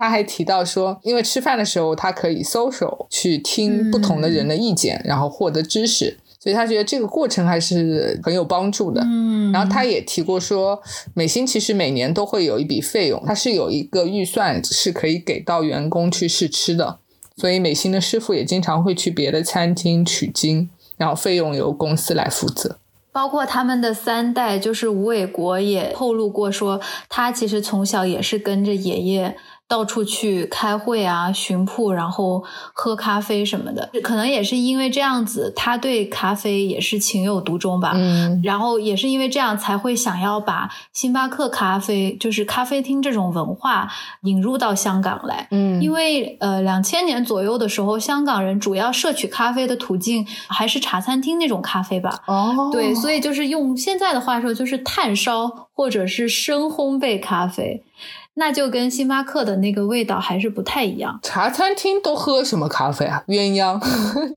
[0.00, 9.02] 他还提到说，因为吃饭的时候他可以 social 去听不同的人的意见，然后获得知识，所以他觉得这个过程还是很有帮助的。
[9.04, 10.80] 嗯，然后他也提过说，
[11.12, 16.98] 美心其实每年都会有一笔费用，它是有一个预算是可以给到员工去试吃的。
[17.36, 22.78] 所以美心的师傅也经常会去别的餐厅取经，然后费用由公司来负责。
[23.12, 29.36] 包括他们的三代，就是吴伟国也透露过说，他其实从小也是跟着爷爷。
[29.70, 37.92] 到处去开会啊，巡铺，然后喝咖啡什么的，可能也是因为这样子，他对咖啡也是情有独钟吧。
[37.94, 43.88] 嗯，然后也是因为这样，才会想要把星巴克咖啡，就是咖啡厅这种文化
[44.22, 45.46] 引入到香港来。
[45.52, 52.24] 嗯，因为呃，两千年左右的时候，香港人主要摄取咖啡的途径还是茶餐厅那种咖啡吧。
[52.26, 57.84] 哦，对，所以就是用现在的话说，就是炭烧或者是深烘焙咖啡。
[58.34, 61.18] 那就跟星巴克的那个味道还是不太一样。
[61.22, 63.24] 茶餐厅都喝什么咖啡啊？
[63.26, 63.78] 鸳鸯，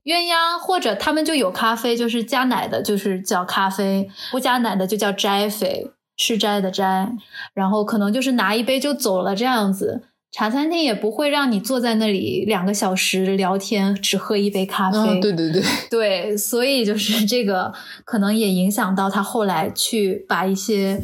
[0.04, 7.12] 鸳鸯，或者他们就有咖啡，就是加奶的，就是叫咖啡；不加奶的就叫斋啡，吃斋的斋。
[7.54, 10.02] 然后可能就是拿一杯就走了这样子。
[10.32, 14.98] 茶餐厅也不会让你坐在那里两个小时聊天，只喝一杯咖啡。
[14.98, 17.72] 嗯，对对对，对，所以就是这个
[18.04, 21.00] 可能也影响到他后来去把一些。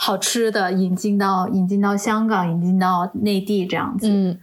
[0.00, 4.08] 好吃的引进到引进到香港，引进到内地这样子。
[4.08, 4.38] 嗯，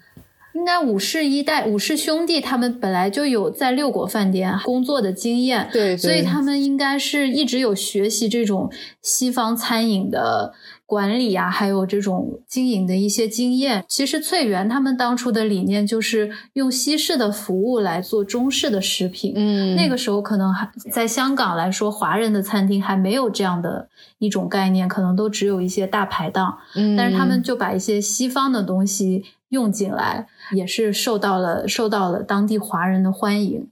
[0.54, 8.70] 应该武氏一代武氏兄弟他们本来就有在六国饭店工作的经验，对，所以他们应该是一直有学习这种
[9.02, 10.54] 西方餐饮的
[10.86, 13.84] 管理啊，还有这种经营的一些经验。
[13.88, 19.34] 其实翠园他们当初的理念就是用西式的服务来做中式的食品。
[19.36, 23.90] 嗯，那个时候可能还在香港来说，华人的餐厅还没有这样的。
[24.18, 33.68] 一种概念，可能都只有一些大排档，嗯，但是他们就把一些西方的东西用进来，也是受到了受到了当地华人的欢迎。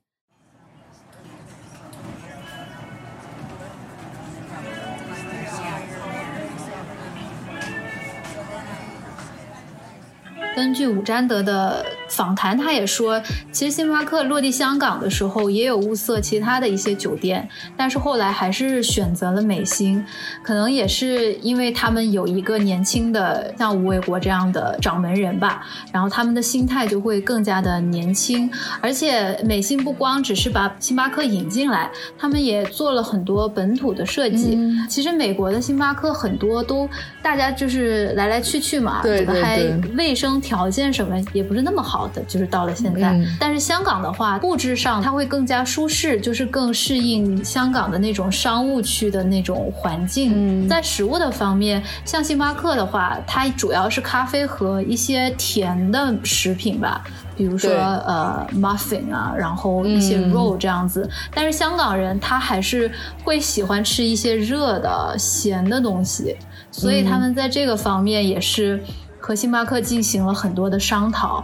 [10.55, 11.83] 根据伍占德的
[12.15, 13.19] 访谈，他也说，
[13.51, 20.05] 其实星巴克落地香港的时候也有物色其他的一些酒店，但是后来还是选择了美星，
[20.43, 28.47] 可能也是因为他们有一个年轻的像吴伟国这样的掌门人吧，然后他们的心态就会更加的年轻，
[28.79, 34.59] 而且美星不光只是把星巴克引进来，他们也做了很多本土的设计。
[34.87, 36.87] 其实美国的星巴克很多都
[37.23, 39.59] 大家就是来来去去嘛，对对对，还
[39.97, 40.33] 卫生。
[40.43, 43.19] 条件什么也不是那么好的，就是到了现在。
[43.39, 50.67] 但是香港的话，布置上它会更加舒适，就是更适应香港的那种商务区的那种环境。
[50.67, 57.03] 在食物的方面，像星巴克的话，它主要是咖啡和一些甜的食品吧，
[57.35, 61.09] 比如说呃 muffin 啊，然后一些肉这样子。
[61.33, 62.91] 但是香港人他还是
[63.23, 66.35] 会喜欢吃一些热的咸的东西，
[66.71, 68.83] 所以他们在这个方面也是。
[69.25, 71.41] 和星巴克进行了很多的商讨，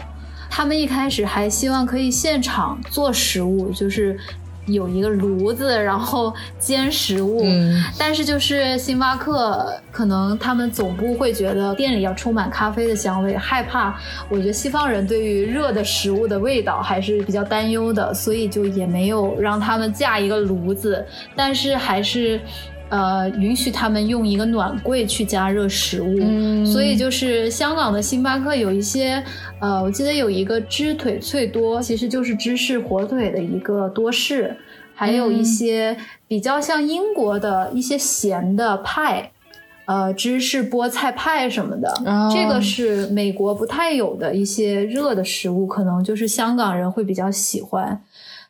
[0.50, 4.18] 他们一开始还希望可以现场做食物，就是
[4.66, 7.42] 有一个炉子，然后煎食物。
[7.44, 13.98] 嗯，但是就是星巴克可能他们总部会觉得店里要充满咖啡的香味，害怕。
[14.30, 22.40] 我觉得西方人对于热的食物的味道还是比较担忧的，所以就也没有让他们架一个炉子，但是还是。
[22.90, 26.66] 呃，允许他们用一个暖柜去加热食物，嗯。
[26.66, 29.24] 所以就是香港的星巴克有一些，
[29.60, 34.56] 呃，我记得有一个芝腿脆多，其实就是芝士火腿的一个多士，
[34.94, 35.96] 还有一些
[36.28, 39.32] 比较像英国的一些咸的派。
[39.86, 42.32] 呃，芝士菠菜派什么的，哦。
[42.32, 48.00] 这个是美国不太有的一些热的食物，可能就是香港人会比较喜欢，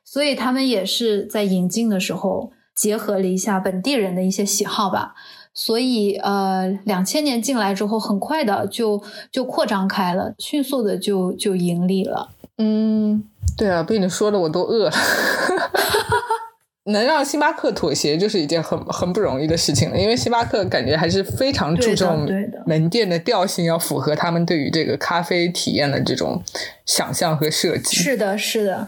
[0.04, 5.14] 所以他们也是在引进的时候结合了一下本地人的一些喜好吧。
[5.54, 12.30] 所以，呃，两千年进来之后，很快的就就扩张开了，迅速的就就盈利了。
[12.58, 13.24] 嗯，
[13.58, 14.92] 对啊，被你说的我都饿了。
[16.86, 22.28] 能让星巴克妥协就是一件很很不容易的事情了，因为星巴克感觉还是非常注重
[22.66, 26.42] 门店的调性要符合他们对于这个咖啡体验的这种
[26.86, 27.98] 想象和设计。
[27.98, 28.88] 是的，是的，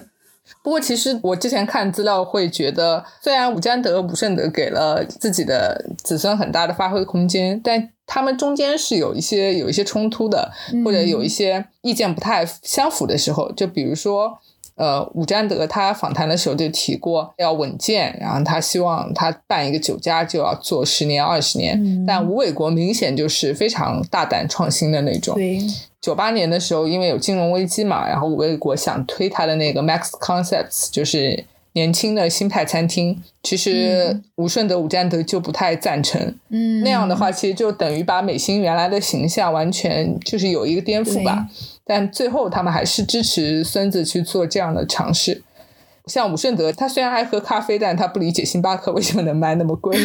[0.63, 10.51] 不过，其实我之前看资料会觉得，虽然伍占德、伍胜德给了自己的子孙很大的发挥空间，但他们中间是有一些有一些冲突的，
[10.83, 13.51] 或者有一些意见不太相符的时候。
[13.53, 14.37] 就比如说，
[14.75, 21.81] 呃，伍占德他访谈的时候就提过要稳健，然后他希望他办一个酒家就要做十年、二十年。
[21.81, 25.35] 嗯但吴伟国明显就是非常大胆创新的那种。
[25.35, 25.59] 对，
[26.01, 33.21] 九八年的时候，因为有金融危机嘛，然后吴卫国想推他的那个 Max Concepts，就是年轻的新派餐厅。
[33.43, 36.19] 其实吴顺德、吴占德就不太赞成。
[36.49, 41.47] 嗯，那样的话，其实就等于把美心原来的形象完全就是有一个颠覆吧。
[41.85, 45.43] 但最后他们还是支持孙子去做这样的尝试。
[46.07, 49.95] 像武顺德，他虽然爱喝咖啡，但他不理解星巴克为什么能卖那么贵。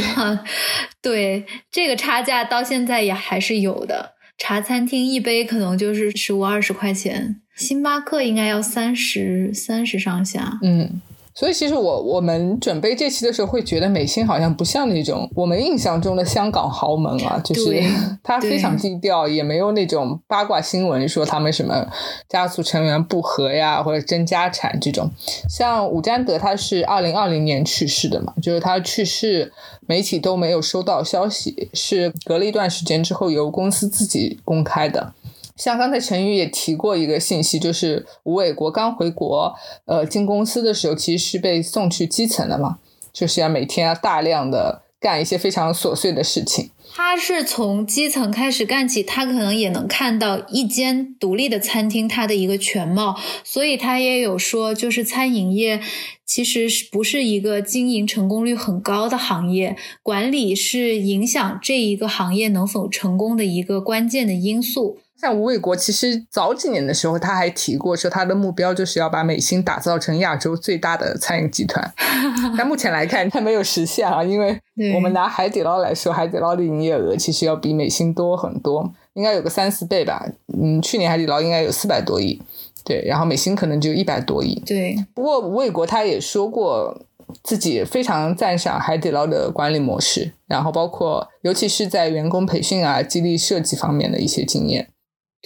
[1.01, 4.16] 对，这个差价到现在也还是有的。
[4.39, 10.59] 茶餐厅一杯可能就是十五二十块钱，星巴克应该要三十三十上下。
[10.63, 11.01] 嗯，
[11.39, 17.79] 所以其实我我们准备这期的时候，会觉得美心好像不像那种我们印象中的香港豪门啊，就是
[18.25, 21.87] 他 非常低调，也没有那种八卦新闻说他们什么
[22.27, 25.11] 家族成员不和呀，或者争家产这种。
[25.47, 29.53] 像伍占德他是二零二零年去世的嘛，就是他去世
[29.87, 35.13] 媒体都没有收到消息，是隔了一段时间之后由公司自己公开的。
[35.57, 39.55] 像刚才陈宇也提过一个信息，就是吴伟国刚回国，
[39.87, 42.79] 呃，进公司的时候其实是被送去基层的嘛，
[43.13, 46.71] 就是要每天要大量的干一些非常琐碎的事情。
[46.95, 55.81] 他是从基层开始干起，他可能也能看到一间独立的餐厅它的一个全貌，所以他也有说，就是餐饮业
[56.25, 64.99] 其实是不是一个经营成功率很高的行业，管理是影响这一个行业能否成功的一个关键的因素。
[65.21, 71.93] 像吴伟国，其实早几年的时候，他还提过说他的目标就是要把美心打造成亚洲最大的餐饮集团。
[72.57, 74.61] 但目前来看，他没有实现啊，因为
[74.95, 80.27] 我们拿海底捞来说，海底捞的营业额其实要比美心多很多，应该有个三四倍吧。
[80.55, 82.41] 嗯，去年海底捞应该有四百多亿，
[82.85, 84.63] 对，然后美心可能只有一百多亿。
[84.67, 87.03] 对，不过吴伟国他也说过，
[87.43, 94.89] 自己非常赞赏海底捞的管理模式，然后包括尤其是在员工培训啊、激励设计方面的一些经验。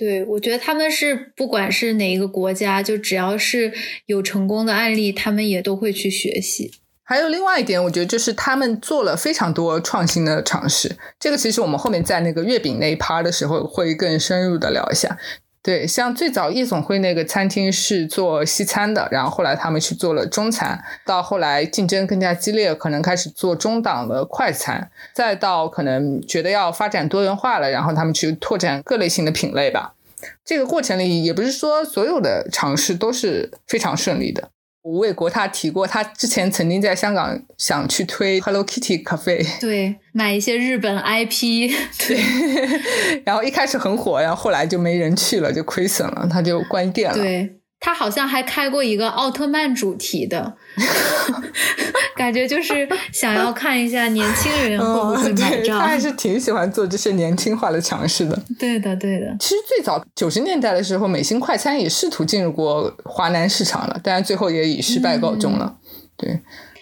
[0.01, 3.71] 对，我觉得他们是不管是哪一个国家，就只要是
[4.07, 6.73] 有成功的案例，他们也都会去学习。
[7.05, 10.97] 还有另外一点，我觉得就是他们做了非常多创新的尝试。
[11.19, 15.19] 这个其实我们后面在那个月饼那一趴的时候会更深入的聊一下。
[15.63, 29.93] 对，像最早夜总会那个餐厅是做西餐的，然后后来他们去做了中餐，到后来竞争更加激烈，可能开始做中档的快餐，再到可能觉得要发展多元化了，然后他们去拓展各类型的品类吧。
[30.45, 34.51] 这个过程里，也不是说所有的尝试都是非常顺利的。
[34.83, 41.71] 吴卫国他提过，他之前曾经在香港想去推 Hello Kitty 咖啡，对，买一些日本 IP，
[42.09, 47.17] 对，然后一开始很火，然后后来就没人去了，就亏损了，他就关店了。
[47.17, 50.55] 对他好像还开过一个奥特曼主题的，
[52.15, 55.81] 感觉就是想要看一下年轻人会不会嗯，买对， 他。
[55.81, 58.39] 还是挺喜欢做这些年轻化的尝试的。
[58.59, 65.77] 对的，对的，其实最早九十年代的时候，美心快餐也试图进入过华南市场了，但是最后也以失败告终了。
[66.17, 66.41] 对。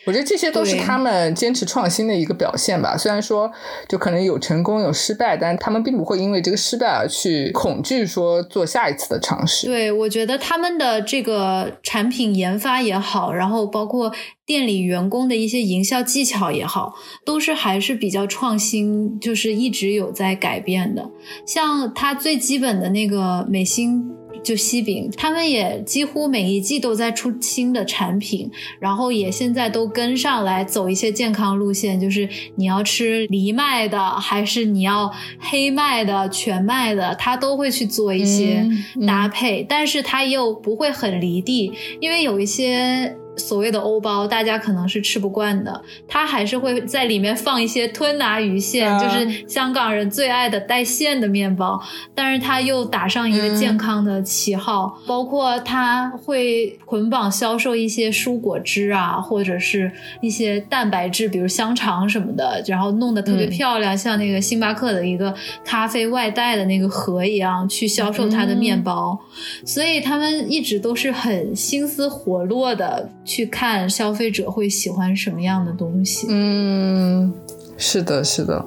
[0.09, 2.97] 我觉得这些都是他们坚持创新的一个表现吧。
[2.97, 3.53] 虽然说
[3.87, 9.67] 就可能有成功有失败，但他们并不会因为这个失败而去恐惧说做下一次的尝试。
[9.67, 14.11] 对我觉得他们的这个产品研发也好，然后包括
[14.47, 16.95] 店里员工的一些营销技巧也好，
[17.27, 21.11] 都是还是比较创新，就是一直有在改变的。
[21.47, 24.11] 像它最基本的那个美心
[24.43, 38.69] 就西饼，他们也几乎每一季都在出新的产品，然后也现在都跟上来走一些健康路线，就是你要吃藜麦的，还是你要黑麦的、全麦的，他都会去做一些
[39.07, 43.17] 搭配，但是它又不会很离地，因为有一些。
[43.39, 51.81] 所谓的欧包，大家可能是吃不惯的，它还是会在里面放一些吞拿鱼馅，就是香港人最爱的带馅的面包，
[52.15, 65.33] 但是它又打上一个健康的旗号，包括它会捆绑销售一些蔬果汁啊，或者是一些蛋白质，比如香肠什么的，然后弄得特别漂亮，像那个星巴克的一个
[65.65, 69.19] 咖啡外带的那个盒一样去销售它的面包，
[69.65, 73.09] 所以他们一直都是很心思活络的。
[73.29, 76.27] 去看消费者会喜欢什么样的东西。
[76.31, 77.31] 嗯，
[77.77, 78.65] 是的，是的，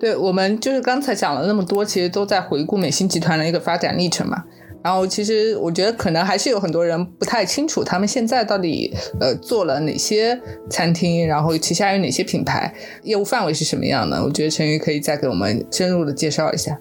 [0.00, 4.42] 对我们就是刚才讲了那么多，其实都在回顾美心集团的一个发展历程嘛。
[4.82, 10.40] 然后，其实我觉得可能还是有很多人不太清楚他们现在到底呃做了哪些
[10.70, 14.22] 餐厅，然后旗下有哪些品牌，业务范围是什么样的。
[14.22, 16.78] 我觉得陈宇可以再给我们深入的介绍一下。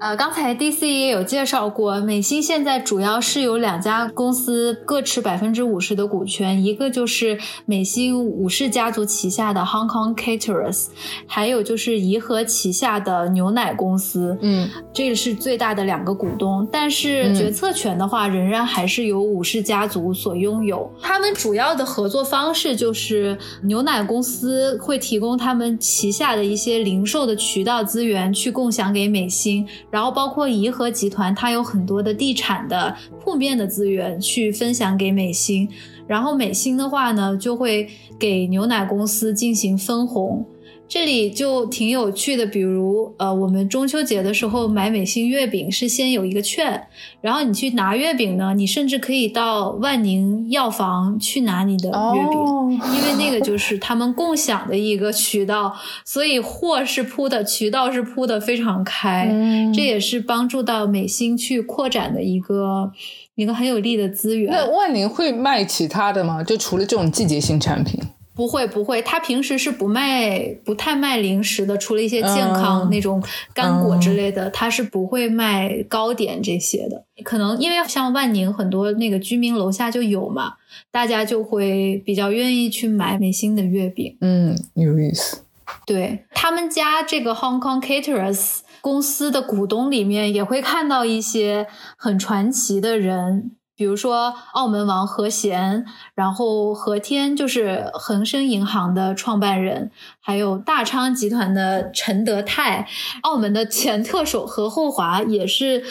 [0.00, 10.86] 呃，刚才 DC 也有介绍过，美心现在主要是有两家公司各持百分之五十的股权，一个就是美心武士家族旗下的 Hong Kong Caterers，
[11.26, 20.90] 还有就是颐和旗下的牛奶公司，嗯，这个是最大的两个股东，但是决策权的话，仍然还是由武士家族所拥有。
[21.02, 29.68] 他们主要的合作方式就是牛奶公司会提供他们旗下的一些零售的渠道资源去共享给美心。
[29.90, 35.68] 然后包括颐和集团，它有很多的地产的铺面的资源去分享给美心，
[36.06, 37.88] 然后美心的话呢，就会
[38.18, 40.46] 给牛奶公司进行分红。
[40.90, 46.88] 这里就挺有趣的，比如呃，我们中秋节的时候买美心月饼是先有一个券，
[47.20, 55.72] 然后你去拿月饼呢，你甚至可以到万宁药房去拿你的月饼，因为那个就是他们共享的一个渠道，
[56.04, 59.32] 所以货是铺的，渠道是铺的非常开，
[59.72, 62.90] 这也是帮助到美心去扩展的一个
[63.36, 64.50] 一个很有利的资源。
[64.52, 66.42] 那万宁会卖其他的吗？
[66.42, 68.00] 就除了这种季节性产品？
[68.40, 73.22] 不会不会，他平时是不卖不太卖零食的，除了一些健康那种
[73.52, 77.04] 干果之类的，他是不会卖糕点这些的。
[77.22, 80.54] 可能因为像万宁很多那个居民楼下就有嘛，
[80.90, 84.16] 大家就会比较愿意去买美心的月饼。
[84.22, 85.42] 嗯，有意思。
[85.84, 91.66] 对他们家这个 Hong Kong Caterers 公司的股东里面，也会看到一些
[91.98, 93.50] 很传奇的人。
[93.80, 102.86] 比如说澳门王和贤，然后何天就是恒生银行的创办人，还有大昌集团的陈德泰，
[103.22, 105.82] 澳门的前特首何厚华也是。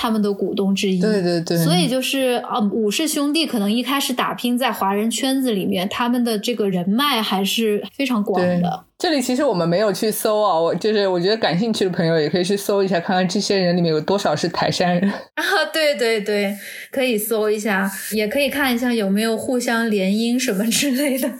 [0.00, 8.84] 他们的股东之一，对对对，所以就是啊，五氏兄弟可能一开始打拼在华人圈子里面，他们的这个人脉还是非常广的。
[8.98, 15.44] 这里其实我们没有去搜啊，我就是我觉得感兴趣的朋友也可以去搜一下，看看这些人里面有多少是台山人 啊。
[15.72, 16.52] 对对对，
[16.90, 21.30] 可以搜一下，也可以看一下有没有互相联姻什么之类的。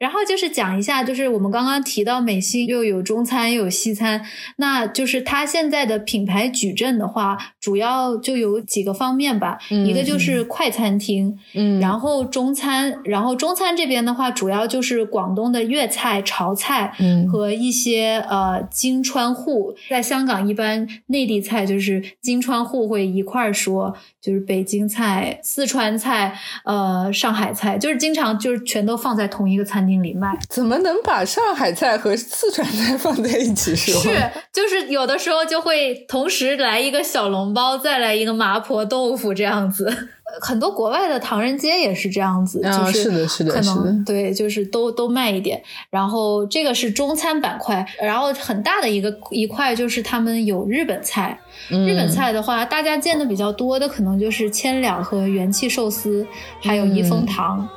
[0.00, 4.24] 然后就是讲一下，就是我们刚刚提到美心又有中餐又有西餐，
[4.56, 9.58] 那就是它现在的品牌矩阵的话，主要就有几个方面吧。
[9.68, 19.74] 一个就是快餐厅，嗯，然后中餐，然后中餐这边的话，主要就是广东的粤菜、潮菜，嗯，和一些呃京川沪。
[19.90, 29.89] 在香港，一般内地菜就是京川沪会一块儿说，就是北京菜、四川菜、呃上海菜，就是经常就是全都放在同一个餐厅。
[29.98, 34.00] 里卖怎么能把上海菜和四川菜放在一起说？
[34.00, 39.90] 是，就是有的时候就会同时来一个小笼包，再来一个麻婆豆腐这样子。
[40.40, 45.60] 很多国外的唐人街也是这样子，就是是的，是的，可能对，就是都都卖一点。
[45.90, 51.36] 然后这个是中餐板块，然后很大的一个一块就是他们有日本菜。
[51.68, 56.24] 日本菜的话，大家见的比较多的可能就是千两和元气寿司，
[56.62, 57.68] 还有一风堂。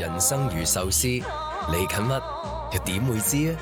[0.00, 1.22] 人生如寿司，你
[1.86, 2.22] 近乜
[2.72, 3.56] 又点会知啊？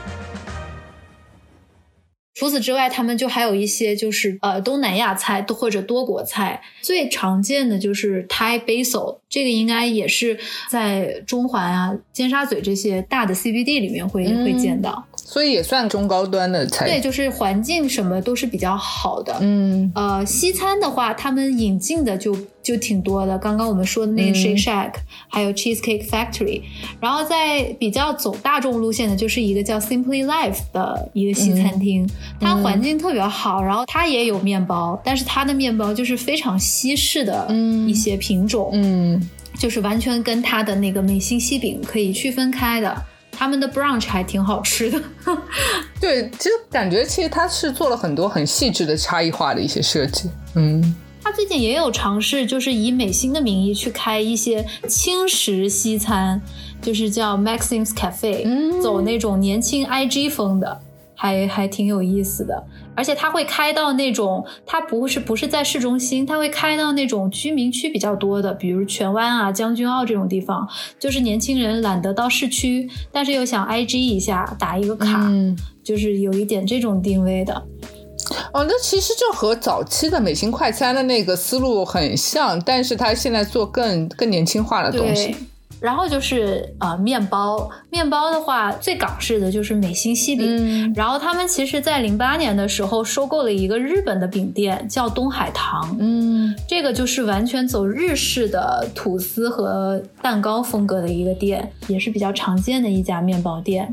[2.32, 15.07] 除此之外，他们就还有一些就是呃东南亚菜或者多国菜，最常见的就是 Thai Basil，这个应该也是在中环啊、尖沙咀这些大的 CBD 里面会会见到。
[15.28, 16.86] 所以也算中高端的菜。
[16.86, 19.36] 对，就是环境什么都是比较好的。
[19.42, 23.36] 嗯，呃，西餐的话，他们引进的就就挺多的。
[23.36, 24.92] 刚刚我们说的那个 Shake Shack，、
[25.28, 26.62] 还有 Cheesecake Factory，
[26.98, 32.08] 然后在比较走大众路线的，就是一个叫 Simply Life 的一个西餐厅，
[32.40, 37.46] 它环境特别好，然后它也有面包，但是它的面包就是非常西式的
[37.86, 39.20] 一些品种，嗯，
[39.58, 43.02] 就是完全跟它的那个美心西饼可以区分开的。
[43.38, 45.00] 他们的 brunch 还挺好吃的，
[46.00, 50.28] 对，其实感觉其实他是做了很多很细致的差异化的一些设计。
[50.56, 56.42] 嗯，他最近也有尝试，就是以美心的名义去开一些轻食西餐，
[56.82, 60.80] 就是叫 Maxim's Cafe，、走那种年轻 IG 风的，
[61.20, 62.64] 还还挺有意思的。
[62.94, 77.54] 而且它会开到那种，它不是不是在市中心，它会开到那种居民区比较多的，比如荃湾啊、将军澳这种地方，就是年轻人懒得到市区，但是又想 IG 一下打一个卡，嗯就是有一点这种定位的。
[78.52, 85.36] 哦，那其实就和早期的美心快餐的那个思路很像，但是他现在做更更年轻化的东西对。，
[85.80, 90.46] 然后就是呃面包，面包的话最港式的就是美心西饼。
[90.48, 95.96] 嗯然后他们其实，在零八年的时候收购了一个日本的饼店，叫东海堂。
[96.00, 103.92] 嗯这个就是完全走日式的吐司和蛋糕风格的一个店，也是比较常见的一家面包店。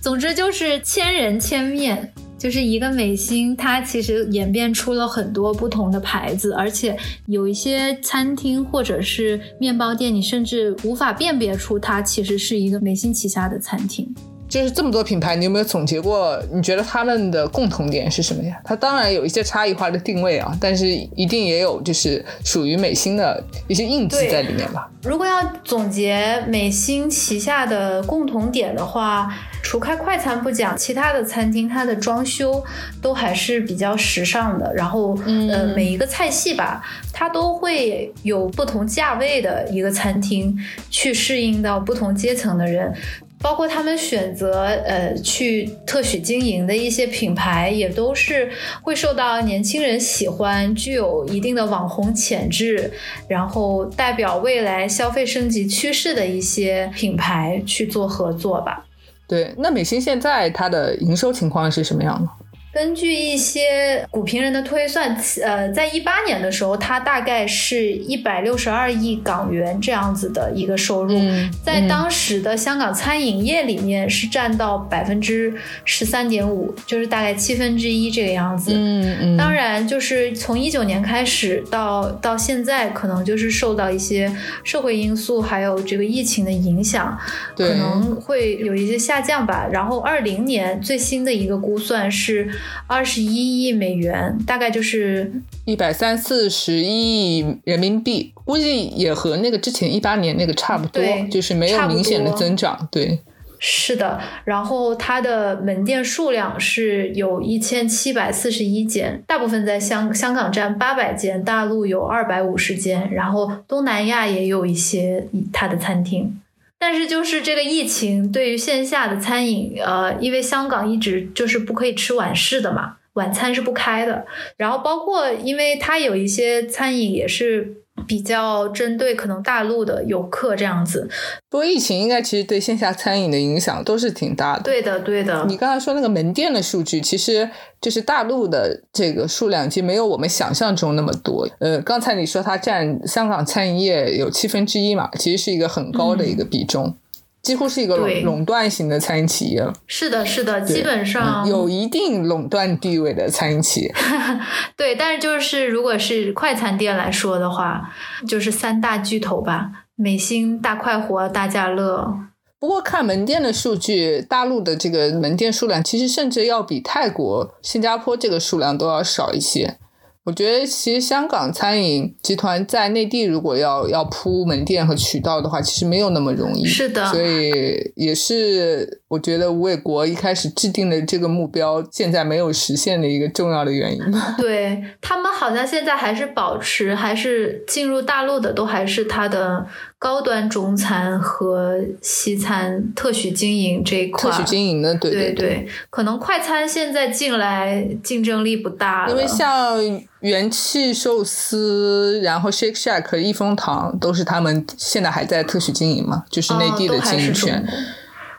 [0.00, 2.12] 总之就是千人千面，
[2.44, 14.14] 就是一个美心，它其实演变出了很多不同的牌子，而且有一些餐厅或者是面包店，你甚至无法辨别出它其实是一个美心旗下的餐厅。
[14.46, 16.38] 就是这么多品牌，你有没有总结过？
[16.52, 18.60] 你觉得他们的共同点是什么呀？
[18.62, 20.86] 它当然有一些差异化的定位啊，但是
[21.16, 24.86] 一定也有就是属于美心的一些印记在里面吧？
[25.02, 29.34] 如果要总结美心旗下的共同点的话，
[29.64, 32.62] 除开快餐不讲，其他的餐厅它的装修
[33.00, 34.72] 都还是比较时尚的。
[34.74, 35.18] 然后，
[35.50, 40.56] 呃，每一个菜系吧，它都会有不同价位的一个餐厅，
[40.90, 42.94] 去适应到不同阶层的人。
[43.40, 48.50] 包括他们选择呃去特许经营的一些品牌，也都是
[48.82, 52.92] 会受到年轻人喜欢，具有一定的网红潜质，
[53.28, 58.84] 然后代表未来消费升级趋势的一些品牌去做合作吧。
[59.26, 62.28] 对，那美心现在它的营收情况是什么样的？
[62.74, 75.54] 根据一些股评人的推算，呃，在一八年的时候，它大概是一百六十二亿港元这样子的一个收入，嗯在当时的香港餐饮业里面是占到百分之
[75.84, 78.72] 十三点五，就是大概七分之一这个样子。
[78.74, 87.16] 嗯嗯当然，就是从一九年开始到到现在，可能就是受到一些社会因素还有这个疫情的影响，
[87.56, 89.68] 可能会有一些下降吧。
[89.70, 92.50] 然后二零年最新的一个估算是
[92.86, 95.32] 二十一亿美元，大概就是
[95.64, 102.88] 一百三四十亿人民币，估计也和那个之前一八年那个差不多，就是没有明显的增长。
[102.90, 103.20] 对，
[103.58, 116.38] 是的，然后它的门店数量是有一千七百四十一间，大部分在香香港占八百间，大陆有二百五十间，然后东南亚也有一些它的餐厅。
[116.86, 124.26] 但是就是这个疫情对于线下的餐饮，呃，因为香港一直就是不可以吃晚市的嘛，晚餐是不开的。
[124.58, 127.76] 然后包括因为它有一些餐饮也是
[128.06, 131.08] 比较针对可能大陆的游客这样子。
[131.48, 134.62] 不过疫情应该其实对线下餐饮的影响都是挺大的。
[134.62, 135.44] 对的，对的。
[135.48, 137.48] 你刚才说那个门店的数据，其实
[137.80, 141.48] 就是大陆的这个数量，其实没有我们想象中那么多。
[141.60, 146.96] 呃，刚才你说它占香港餐饮业有七分之一嘛，其实是一个很高的一个比重，
[147.44, 149.72] 几乎是一个垄垄断型的餐饮企业了。
[149.86, 153.94] 是的，是的，基本上嗯有一定垄断地位的餐饮企业。
[154.76, 157.94] 对，但是就是如果是快餐店来说的话，
[158.26, 162.16] 就是三大巨头吧，美心、大快活、大家乐。
[162.58, 169.76] 不过看门店的数据，大陆的这个门店数量其实甚至要比泰国、新加坡这个数量都要少一些。
[170.24, 176.64] 我觉得其实香港餐饮集团在内地如果要要铺门店和渠道的话，其实没有那么容易。
[176.64, 184.34] 是的所以也是我觉得吴伟国一开始制定的这个目标，现在没有实现的一个重要的原因吧。
[184.36, 189.64] 对他们好像现在还是保持，还是进入大陆的都还是它的
[189.98, 194.30] 高端中餐和西餐特许经营这一块。
[194.30, 195.68] 特许经营的，对对对。
[195.90, 199.78] 可能快餐现在进来竞争力不大了，因为像
[200.20, 207.64] 元气寿司，然后 Shake Shack 和益丰堂都是他们现在还在特许经营嘛，就是内地的经营权。
[207.64, 207.74] 中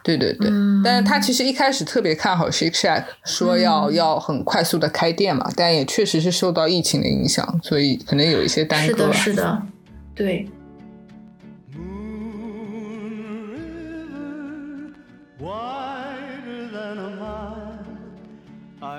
[0.06, 0.51] 国对对对，
[0.84, 9.14] 但是他其实一开始特别看好 Shake Shack，说要、要很快速的开店嘛，但也确实是受到疫情的影响，所以可能有一些耽是的，搁了。
[9.14, 9.62] 是的，
[10.14, 10.47] 对。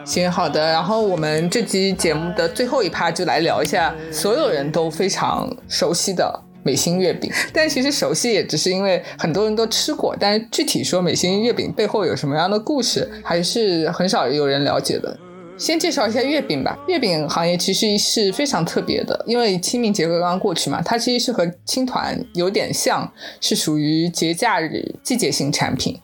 [0.04, 0.60] 行，好的。
[0.70, 7.30] 然后我们这期节目的最后一趴就来聊一下所有人都非常熟悉的美心月饼。
[7.54, 15.16] 但其实熟悉也只是因为很多人都吃过，但是具体说美心月饼背后有什么样的故事，还是很少有人了解的。
[15.56, 16.76] 先介绍一下月饼吧。
[16.86, 23.10] 月饼行业其实是非常特别的，因为清明节刚刚过去嘛，它其实是和青团有点像，
[23.40, 25.98] 是属于节假日季节性产品。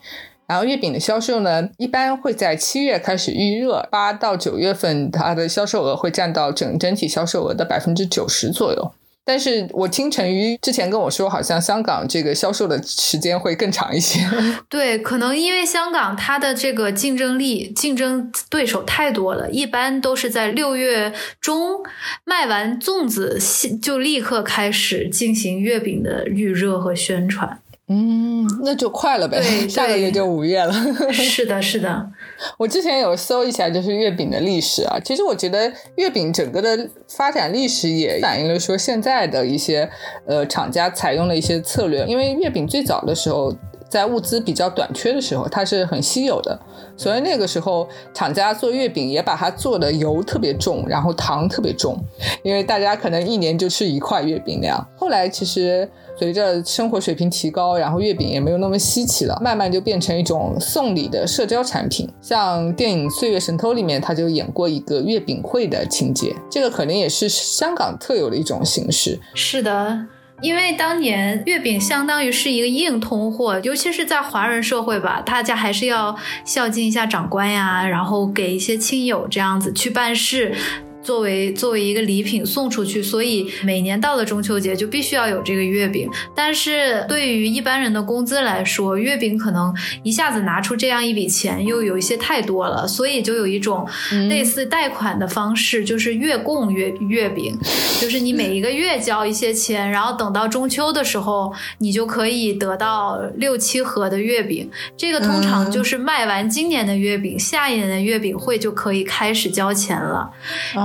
[0.47, 8.91] 然后月饼的销售呢，一般会在七月开始预热，八到九月份它的销售额会占到整整体销售额的百分之九十左右。
[9.25, 14.19] 但是我听陈瑜之前跟我说，好像香港这个销售的时间会更长一些。
[14.67, 21.81] 对，可能因为香港它的这个竞争力、竞争对手太多了，一般都是在六月中
[22.25, 23.39] 卖完粽子，
[23.81, 27.59] 就立刻开始进行月饼的预热和宣传。
[27.89, 30.73] 嗯，那就快了呗， 下个月就五月了。
[31.11, 32.09] 是的，是的。
[32.57, 34.97] 我之前有搜一下，就是月饼的历史啊。
[35.03, 39.89] 其实我觉得月饼整个的发展历史也反映了说现在的一些
[40.25, 42.05] 呃厂家采用了一些策略。
[42.07, 43.53] 因为月饼最早的时候，
[43.93, 46.59] 在物资比较短缺的时候，它是很稀有的，
[46.97, 51.95] 所以那个时候厂家做月饼也把它做的油特别重，然后糖特别重，
[52.43, 54.83] 因为大家可能一年就吃一块月饼那样。
[54.97, 55.87] 后来其实。
[56.15, 62.07] 随着生活水平提高，然后月饼也没有那么稀奇了，慢慢就变成一种送礼的社交产品。
[62.21, 69.19] 像电影《岁月神偷》里面，他就演过一个月饼会的情节，这个可能也是香港特有的一种形式。
[69.33, 70.05] 是的，
[70.43, 76.13] 因为当年月饼相当于是一个硬通货，尤其是在华人社会吧，大家还是要
[76.43, 80.53] 孝敬一下长官呀，然后给一些亲友这样子去办事。
[81.03, 86.09] 作为作为一个礼品送出去，所以每年到了中秋节就必须要有这个月饼。
[86.33, 89.73] 但是对于一般人的工资来说，月饼可能
[90.03, 93.87] 一下子拿出这样一笔钱又有一些太多了，所以就有一种
[94.29, 97.57] 类似贷款的方式，就是月供月月饼，
[97.99, 104.69] 就是你每一个月交一些钱，然后等到中秋的时候，你就可以得到六七盒的月饼。
[104.95, 110.31] 这个通常就是卖完今年的月饼，下一年的月饼会就可以开始交钱了。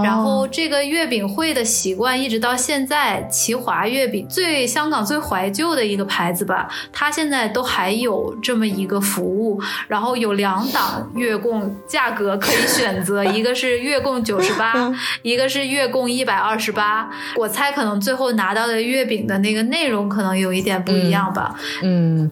[0.09, 14.91] 然后这个月饼会的习惯一直到现在，奇华月饼最香港最怀旧的一个牌子吧，它现在都还有这么一个服务，然后有两档月供价格可以选择，一个是月供九十八，
[15.21, 17.11] 一个是月供一百二十八。
[17.37, 21.55] 我猜可能最后拿到的月饼的那个内容可能有一点不一样吧。
[21.83, 22.31] 嗯。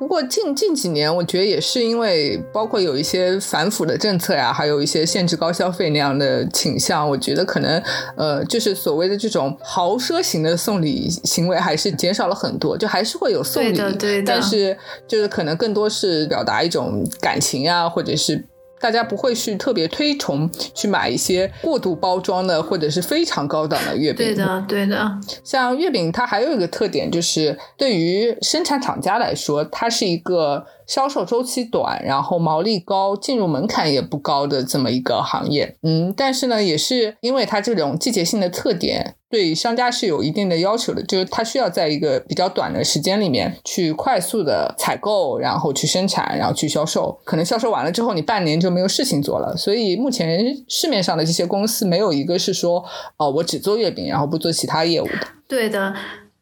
[0.00, 7.80] 不过近近几年，我觉得也是因为包括有一些反腐的政策呀，还有一些限制高消费那样的倾向，我觉得可能
[8.16, 13.78] 呃，就是所谓的这种豪奢型的送礼行为还是减少了很多，就还是会有送礼，
[14.24, 14.74] 但是
[15.06, 18.42] 就是可能更多是表达一种感情啊，或者是。
[18.80, 24.26] 大家不会去特别推崇去买一些过度包装的或者是非常高档的月饼。
[24.26, 25.20] 对的，对的。
[25.44, 30.66] 像月饼，它还有一个特点，就是对于生产厂家来说，它是一个。
[30.90, 49.56] 销售周期短，然后毛利高，进入门槛也不高的这么一个行业，嗯，但是呢，也是因为它这种季节性的特点，对商家是有一定的要求的，就是它需要在一个比较短的时间里面去快速的采购，然后去生产，然后去销售，可能销售完了之后，你半年就没有事情做了。
[49.56, 52.84] 所以目前市面上的这些公司没有一个是说，
[53.16, 55.28] 哦，我只做月饼，然后不做其他业务的。
[55.46, 55.94] 对的。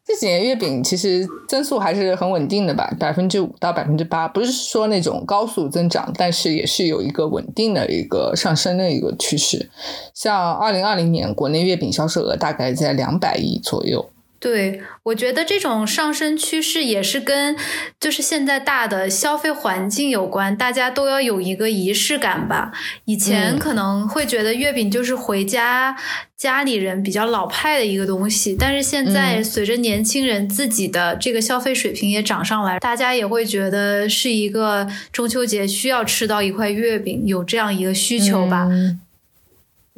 [0.09, 9.69] 这几年月饼其实增速还是很稳定的吧，百分之五到百分之八，不是说那种高速增长，但是也是有一个稳定的一个上升的一个趋势。
[10.15, 14.09] 像二零二零年国内月饼销售额大概在两百亿左右。
[14.39, 17.55] 对，我觉得这种上升趋势也是跟
[17.99, 22.71] 就是现在大的消费环境有关，大家都要有一个仪式感吧。
[23.05, 25.97] 以前可能会觉得月饼就是回家
[26.37, 38.69] 家里人比较老派的一个东西，但是现在随着年轻人自己的这个消费水平也涨上来，大家也会觉得是一个中秋节需要吃到一块月饼，有这样一个需求吧。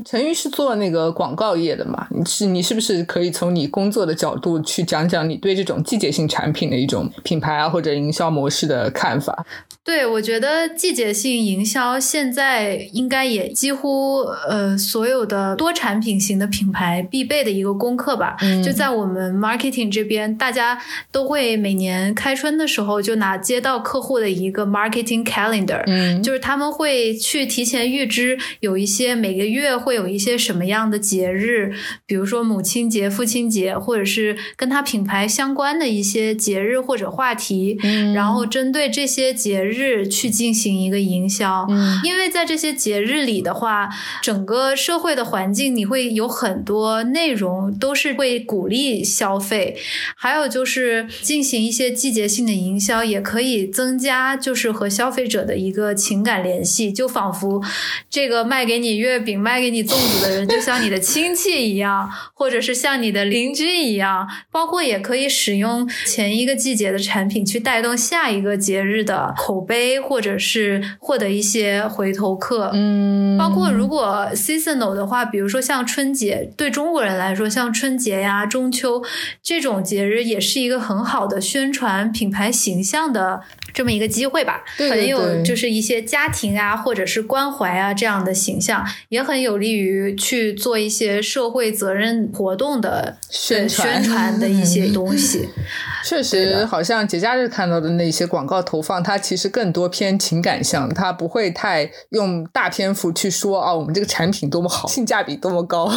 [0.04, 2.08] 陈玉是做那个广告业的嘛？
[2.10, 9.46] 你是你是不是可以从你工作的角度去讲讲你对这种季节性产品的一种品牌啊或者营销模式的看法？
[9.84, 18.36] 对，我觉得季节性营销现在应该也几乎呃所有的多产品型的品牌必备的一个功课吧。
[18.42, 18.62] 嗯。
[18.62, 20.80] 就在我们 marketing 这边，大家
[21.12, 26.22] 都会每年开春的时候就拿接到客户的一个 marketing calendar，嗯。
[26.22, 31.74] 就是他们会去提前预知有一些每个月会有一些什么样的节日，
[32.06, 38.14] 比如说母亲节、父亲节，或者是跟他品牌相关的一些节日或者话题，嗯。
[38.14, 41.66] 然后针对这些节日去进行一个营销。
[41.70, 43.90] 嗯因为在这些节日里的话，
[44.22, 49.78] 整个社会的环境你会有很多内容都是会鼓励消费，
[50.16, 57.62] 还有就是进行一些季节性的营销，也可以增加就是和消费者的一个情感联系，就仿佛
[58.10, 72.72] 这个卖给你月饼、卖给你粽子的人，就像你的亲戚一样，或者是像你的邻居一样，包括也可以使用前一个季节的产品去带动下一个节日的口碑，或者是获得一些回头客。
[72.74, 79.02] 嗯，包括如果 seasonal 的话，比如说像春节，对中国人来说，像春节呀、中秋
[79.42, 83.42] 这种节日，也是一个很好的宣传品牌形象的
[83.74, 84.64] 这么一个机会吧。
[84.78, 95.50] 对对很有就是一些家庭啊，或者是关怀啊这样的形象，也很有利于去做一些社会责任活动的宣传宣传的一些东西。
[96.04, 105.92] 确实，好像节假日看到的那些广告投放，它其实更多偏情感向，它不会太用大篇幅去说哦，我们这个产品多么好，性价比多么高，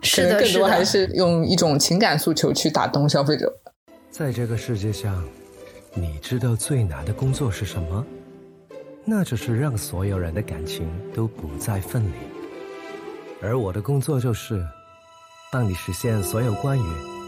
[0.00, 3.52] 是 可能更多还是用一种情感诉求去打动消费者。
[4.10, 5.22] 在这个世界上，
[5.92, 8.06] 你知道最难的工作是什么？
[9.04, 12.12] 那就是让所有人的感情都不再分离。
[13.42, 14.62] 而我的工作就是
[15.50, 16.82] 帮你实现所有关于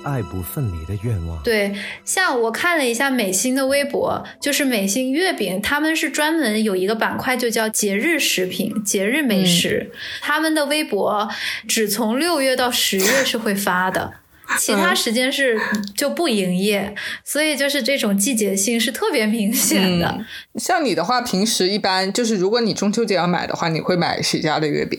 [0.04, 1.42] 爱不分离的愿望。
[1.42, 1.74] 对，
[2.04, 9.92] 像我看了一下美心的微博，就是美心月饼，他们是专门有一个板块，就叫节日食品、节日美食。
[10.20, 11.28] 他们的微博
[11.66, 14.14] 只从六月到十月是会发的。
[14.58, 15.60] 其他时间是
[15.96, 16.94] 就不营业，
[17.24, 20.24] 所以就是这种季节性是特别明显的。
[20.56, 24.98] 像你的话，平时一般就是如果你中秋节要买的话，你会买谁家的月饼？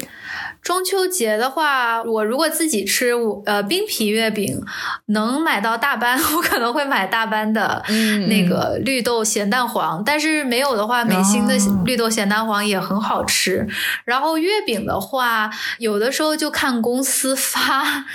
[0.62, 4.64] 中秋节的话，我如果自己吃，我呃冰皮月饼
[5.08, 13.68] 能买到大班， 我可能会买大班的嗯那个绿豆咸蛋黄，但是没有的话，美心的哦绿豆咸蛋黄也很好吃。
[14.06, 15.50] 然后月饼的话，
[15.80, 18.06] 有的时候就看公司发，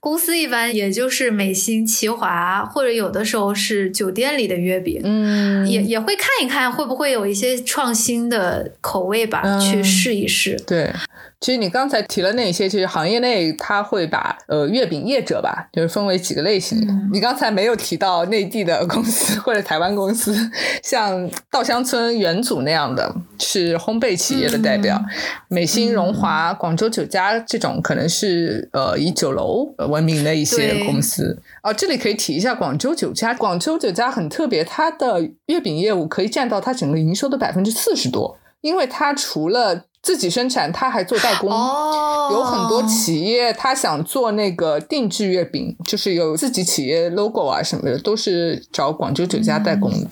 [0.00, 5.00] 公司一般也就是美心、奇华，或者有的时候是酒店里的月饼。
[5.04, 10.60] 嗯也也会看一看会不会有一些创新的口味吧，嗯去试一试。
[10.66, 10.92] 对。
[11.40, 16.78] 其实你刚才提了那些，就是行业内它会把呃月饼业者吧，就是分为几个类型。
[16.88, 20.36] 嗯你刚才没有提到内地的公司或者台湾公司，
[20.82, 25.06] 像稻香村元祖那样的是烘焙企业的代表，嗯
[25.48, 31.40] 美心、荣华、广州酒家这种可能是呃以酒楼闻名的一些公司。
[31.62, 41.50] 哦，这里可以提一下广州酒家，广州酒家很特别，它的月饼业务可以占到它整个营收的百分之四十多，因为它除了自己生产，它还做代工。
[41.50, 50.06] 哦，有很多企业，他想做那个定制月饼，就是有自己企业 logo 啊什么的，都是找广州酒家代工的。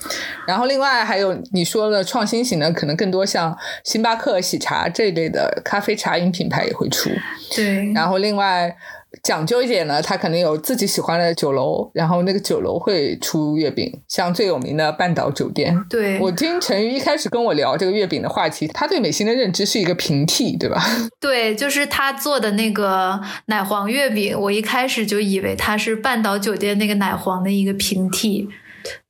[0.46, 7.08] 然后另外还有你说的创新型的，可能更多像星巴克、喜茶这一类的咖啡茶饮品牌也会出。
[7.54, 8.76] 对，然后另外
[9.22, 15.76] 讲究一点呢，他可能有自己喜欢的酒楼，然后那个酒楼会出月饼，像最有名的半岛酒店。
[15.88, 20.82] 对，我听陈瑜一开始跟我聊这个月饼的话题，他对美心的认知是一个平替，对吧？
[21.20, 28.48] 对，就是他做的那个奶黄月饼，我一开始就以为他是半岛酒店那个奶黄的一个平替，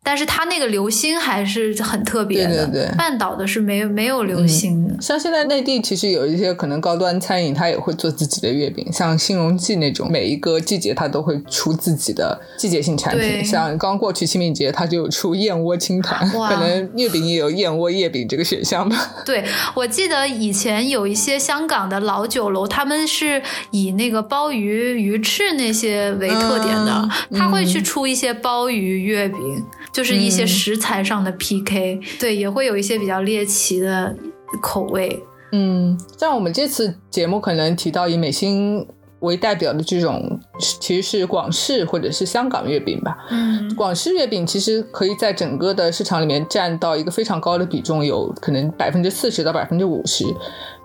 [0.07, 2.65] 但是它那个流心还是很特别的。
[2.65, 4.95] 对对对半岛的是没有没有流心的。
[5.01, 13.45] 像现在内地其实有一些可能高端餐饮，它也会做自己的月饼，像新荣记那种，每一个季节它都会出自己的季节性产品。
[13.45, 18.97] 像刚过去清明节，它就有出燕窝青团， 可能月饼也有燕窝月饼这个选项吧。
[19.25, 19.45] 对，
[19.75, 23.43] 我记得以前有一些香港的老酒楼，他们是
[23.73, 29.65] 以那个鲍鱼、鱼翅那些为特点的，嗯他会去出一些鲍鱼月饼，
[29.97, 34.15] 就是一些嗯食材上的 PK、对，也会有一些比较猎奇的
[34.61, 35.25] 口味。
[35.53, 38.87] 嗯，像我们这次节目可能提到以美心
[39.21, 43.17] 为代表的这种，其实是广式或者是香港月饼吧。
[43.31, 50.27] 嗯，广式月饼其实可以在整个的市场里面占到一个非常高的比重，有可能百分之四十到百分之五十。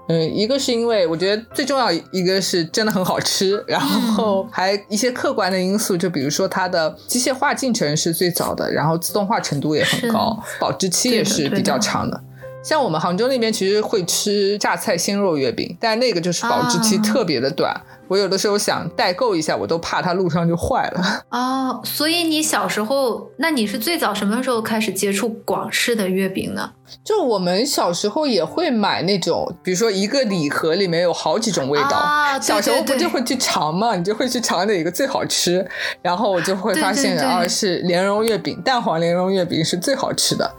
[0.07, 12.21] 嗯，一个是因为我觉得最重要一个是真的很好吃，然后还一些客观的因素，就比如说它的机械化进程是最早的，然后自动化程度也很高，保质期也是比较长的。
[12.63, 17.75] 像我们杭州那边其实会吃榨菜鲜肉月饼，但那个就是保质期啊特别的短。
[18.07, 21.23] 我有的时候想代购一下，我都怕它路上就坏了。
[21.31, 26.71] 哦，所以你小时候，那你是最早什么时候开始接触广式的月饼呢？
[27.05, 35.65] 就我们小时候也会买那种，比如说一个礼盒里面有好几种味道，啊对小时候不就会去尝嘛，你就会去尝哪个最好吃，
[36.01, 40.53] 然后我就会发现啊是莲蓉月饼，蛋黄莲蓉月饼是最好吃的。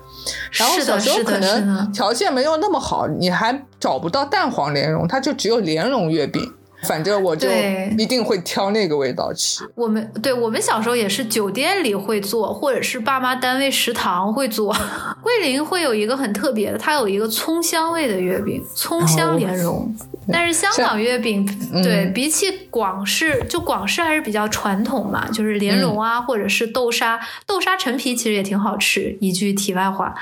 [0.52, 6.52] 然后小时候可能条件没有那么好，你还找不到蛋黄莲蓉，它就只有莲蓉月饼。
[6.88, 9.64] 反正我就对一定会挑那个味道吃。
[9.74, 14.74] 我们对我们小时候也是酒店里会做，或者是爸妈单位食堂会做。
[15.22, 19.94] 桂林会有一个很特别的，它有一个葱香味的月饼，葱香莲蓉。
[20.32, 21.44] 但是香港月饼，
[21.82, 29.16] 对比起广式，就广式还是比较传统嘛，就是莲蓉啊，或者是豆沙，豆沙陈皮其实也挺好吃。
[29.20, 30.14] 一句题外话，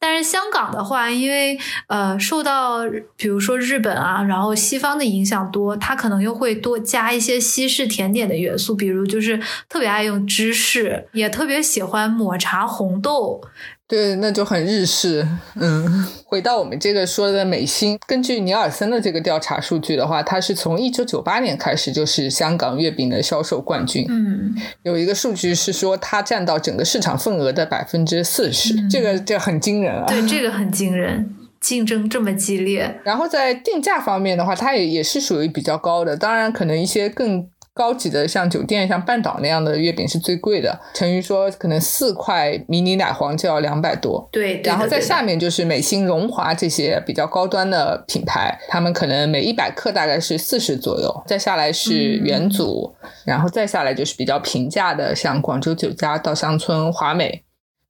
[0.00, 1.56] 但是香港的话，因为
[1.86, 2.80] 呃受到
[3.16, 9.40] 比如说日本啊，然后西方的影响多，它可能又会多加一些西式甜点的元素，比如就是
[9.70, 13.40] 特别爱用芝士，也特别喜欢抹茶红豆。
[13.88, 15.26] 对，那就很日式。
[15.58, 24.04] 嗯，回到我们这个说的美心，根据尼尔森的这个调查数据的话，它是从一九九八年开始就是香港月饼的销售冠军。
[24.10, 30.04] 嗯，有一个数据是说，它占到整个市场份额的百分之四十，这个这很惊人啊。
[30.06, 31.34] 对，这个很惊人，
[31.64, 33.00] 竞争这么激烈。
[33.02, 36.14] 然后在定价方面的话，它也也是属于比较高的。
[36.14, 40.78] 当然，可能一些更高级的，像酒店、像半岛那样的月饼是最贵的。
[40.92, 44.28] 陈瑜说，可能四块迷你奶黄就要两百多。
[44.30, 51.24] 对，对然后在下面就是美心、荣华这些比较高端的品牌，他们可能每一百克大概是四十左右。
[51.26, 52.94] 再下来是元祖，
[53.24, 57.43] 然后再下来就是比较平价的，像广州酒家、稻香村、华美。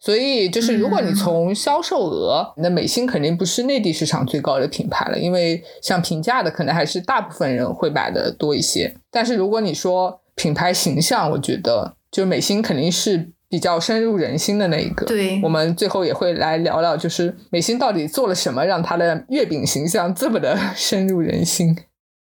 [0.05, 8.95] 所以就是，如果你从销售额，那美心肯定不是内地市场最高的品牌了，因为像平价的可能还是大部分人会买的多一些。
[9.11, 15.07] 但是如果你说品牌形象，我觉得就美心肯定是比较深入人心的那一个。
[15.07, 21.75] 对我们最后也会来聊聊，就是美心到底做了什么，让它的月饼形象这么的 深入人心。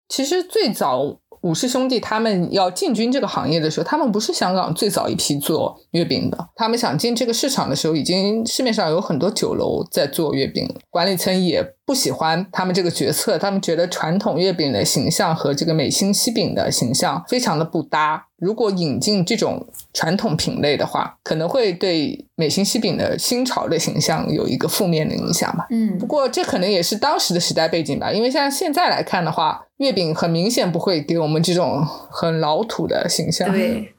[0.07, 6.49] 其实最早武氏兄弟他们要进军这个行业的时候，他们不是香港最早一批做月饼的。
[6.55, 18.27] 他们想进这个市场的时候，已经市面上有很多酒楼在做月饼，管理层也不喜欢他们这个决策，他们觉得传统月饼的形象和这个美心西饼的形象非常的不搭。
[18.41, 25.67] 如果引进这种传统品类的话，可能会对美心西饼的新潮的形象有一个负面的影响吧。
[25.69, 33.93] 嗯不过这可能也是当时的时代背景吧，因为像现在来看的话，月饼很明显不会给我们这种很老土的形象。，对，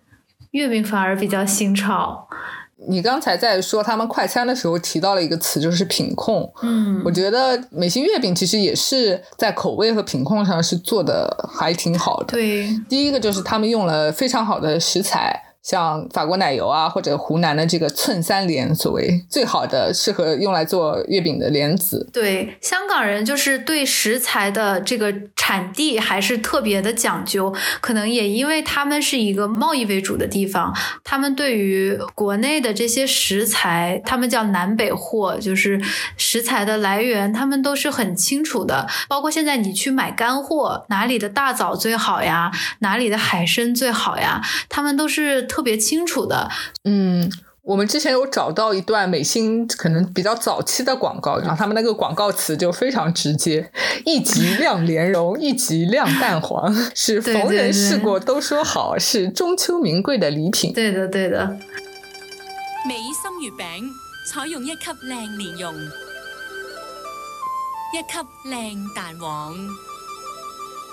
[0.51, 2.27] 月饼反而比较新潮。
[2.89, 6.51] 你刚才在说他们快餐的时候提到了一个词，就是品控。
[6.63, 12.27] 嗯我觉得美心月饼其实也是在口味和品控上是做的还挺好的。
[12.27, 22.09] 对，第一个就是他们用了非常好的食材，像法国奶油啊，或者湖南的这个寸三莲，所谓最好的适合用来做月饼的莲子。
[22.13, 35.81] 对，香港人就是对食材的这个产地还是特别的讲究，可能也因为他们是一个贸易为主的地方，他们对于国内的这些食材，他们叫南北货，就是
[36.17, 38.89] 食材的来源，他们都是很清楚的。
[39.09, 42.51] 包括现在你去买干货，哪里的大枣最好呀，
[42.81, 46.49] 哪里的海参最好呀，他们都是特别清楚的。
[46.85, 47.31] 嗯，
[47.61, 53.71] 我们之前有找到一段美心可能比较早期的广告，然后他们那个广告词就非常直接：
[54.07, 60.73] 一级亮莲蓉，一级亮蛋黄，是逢人对试过都说好，是中秋名贵的礼品。
[60.73, 61.59] 对的，对的。
[62.89, 63.91] 美心月饼
[64.33, 65.75] 采用一级靓莲蓉，
[67.93, 69.55] 一级靓蛋黄。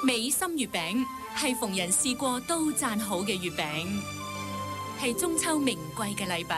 [0.04, 1.06] 美心月饼
[1.38, 3.66] 系逢人试过都赞好嘅月饼，
[5.02, 6.56] 系中秋名贵嘅礼品。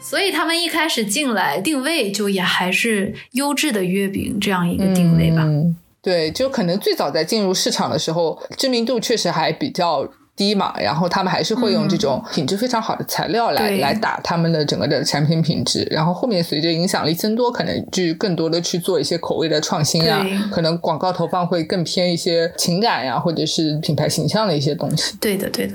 [0.00, 5.42] 所以他们一开始进来定位就也还是优质的月饼这样一个定位吧。
[5.42, 25.16] 嗯，对，就可能最早在进入市场的时候，知名度确实还比较低嘛，然后他们还是会用这种品质非常好的材料来、来打他们的整个的产品品质，然后后面随着影响力增多，可能就更多的去做一些口味的创新啊，可能广告投放会更偏一些情感呀、或者是品牌形象的一些东西。
[25.20, 25.74] 对的，对的。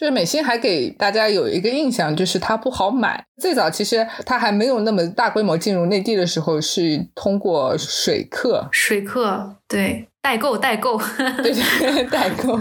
[0.00, 3.22] 就是美心还给大家有一个印象，就是它不好买。
[3.36, 10.96] 最早其实它还没有那么大规模进入内地的时候，是通过水客水客对代购代购，
[11.42, 12.58] 对对，代购。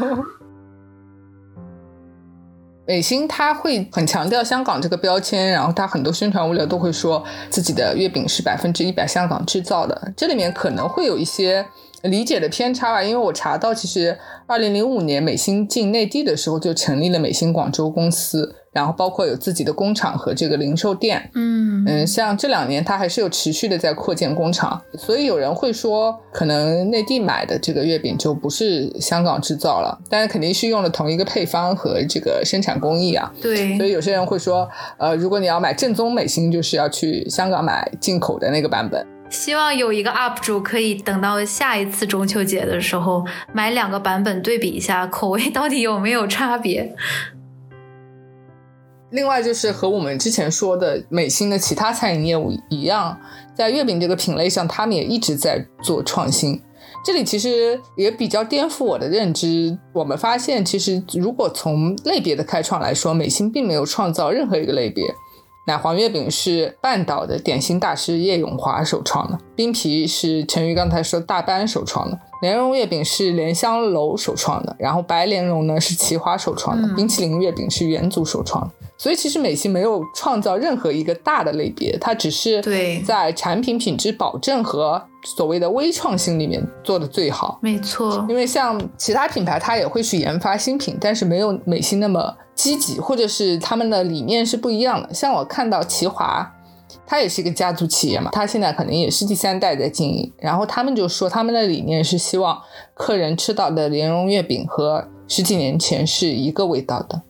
[2.85, 11.65] 美心它会很强调香港这个标签，然后它很多宣传物料都会说自己的月饼是百分之一百香港制造的，这里面可能会有一些
[12.03, 13.03] 理解的偏差吧。
[13.03, 18.55] 因为我查到，其实二零零五年美心进内地的时候就成立了美心广州公司。
[18.71, 33.33] 然后包括有自己的工厂和这个零售店，嗯嗯，像这两年它还是有持续的在扩建工厂，所以有人会说，可能内地买的这个月饼就不是香港制造了，但是肯定是用了同一个配方和这个生产工艺啊。
[33.41, 34.69] 对，所以有些人会说，
[34.99, 39.03] 呃，如果你要买正宗美心，就是要去香港买进口的那个版本。
[39.29, 43.23] 希望有一个 UP 主可以等到下一次中秋节的时候
[43.53, 46.95] 买两个版本对比一下，口味到底有没有差别。
[49.11, 53.19] 另外就是和我们之前说的美心的其他餐饮业务一样，
[53.55, 56.61] 在月饼这个品类上，他们也一直在做创新。
[57.05, 59.77] 这里其实也比较颠覆我的认知。
[59.93, 65.05] 我们发现，其实如果从类别的开创来说，美心并没有创造任何一个类别。
[65.69, 78.71] 奶黄月饼是半岛的点心大师叶永华首创的，冰皮是陈瑜刚才说大班首创的，莲蓉月饼是莲香楼首创的，然后白莲蓉呢是奇华首创的，冰淇淋月饼是元祖首创的。
[78.97, 87.59] 所以其实美心没有创造任何一个大的类别，它只是对在产品品质保证和所谓的微创新里面做的最好。
[87.61, 95.13] 没错，因为像其他品牌，它也会去研发新品，但是没有美心那么积极，或者是他们的理念是不一样的。
[95.13, 96.51] 像我看到奇华，
[97.05, 102.61] 它也是一个家族企业嘛，他现在可能也是第三代在经营，然后他们就说他们的理念是希望
[102.93, 107.21] 客人吃到的莲蓉月饼和十几年前是一个味道的。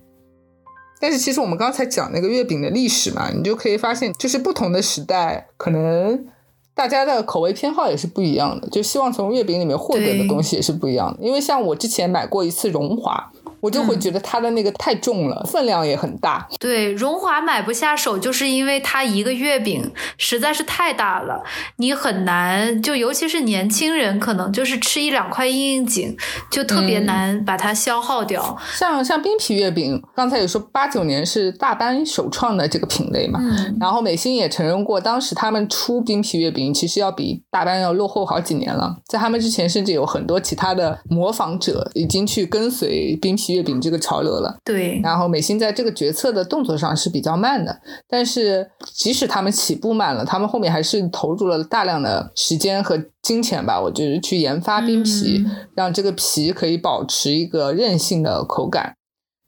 [1.02, 6.26] 但是其实我们刚才讲那个月饼的历史嘛，你就可以发现，就是不同的时代，可能
[6.74, 11.20] 大家的口味偏好也是不一样的，就希望从月饼里面获得的东西也是不一样的。
[11.22, 13.32] 因为像我之前买过一次荣华。
[13.62, 16.48] 我就会觉得它的那个太重了，分量也很大。
[16.60, 21.44] 对，荣华买不下手，就是因为它一个月饼实在是太大了，
[21.78, 26.16] 你很难，就尤其是年轻人，可能就是吃一两块应应景，
[26.50, 28.58] 就特别难把它消耗掉。
[28.76, 33.40] 像像冰皮月饼，刚才有说八九年是大班首创的这个品类嘛，
[33.80, 43.49] 然后美心也承认过，当时他们出冰皮月饼其实要比大班要落后好几年了，在他们之前甚至有很多其他的模仿者已经去跟随冰皮。
[43.54, 45.00] 月饼这个潮流了，对。
[45.04, 55.46] 然后美心在这个决策的动作上是比较慢的，但是即使他们起步慢了，他们后面还是投入了大量的时间和金钱吧，我就是去研发冰皮，
[55.76, 58.94] 让这个皮可以保持一个韧性的口感。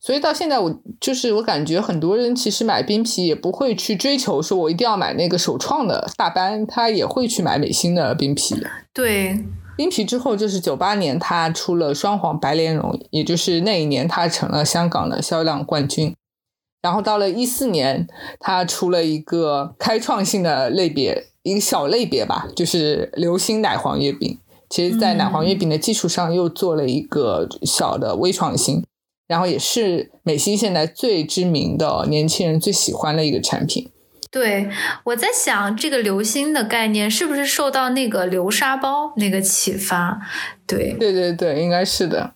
[0.03, 8.55] 所以到现在，我就是我感觉很多人其实买冰皮也不会去追求说我一定要买那个首创的大班，他也会去买美心的冰皮。
[8.93, 9.37] 对。
[9.76, 16.15] 冰皮之后就是九八年，他出了双黄白莲蓉，也就是那一年他成了香港的销量冠军。
[16.82, 18.07] 然后到了一四年，
[18.39, 24.38] 他出了一个开创性的类别，一个小类别吧，就是流心奶黄月饼。
[24.69, 28.84] 其实，在奶黄月饼的基础上，又做了一个小的微创新，
[29.28, 33.89] 然后也是美心现在最知名的年轻人最喜欢的一个产品。
[34.32, 34.69] 对，
[35.03, 40.21] 我在想这个流星的概念是不是受到那个流沙包那个启发？
[40.65, 42.34] 对，对对对，应该是的。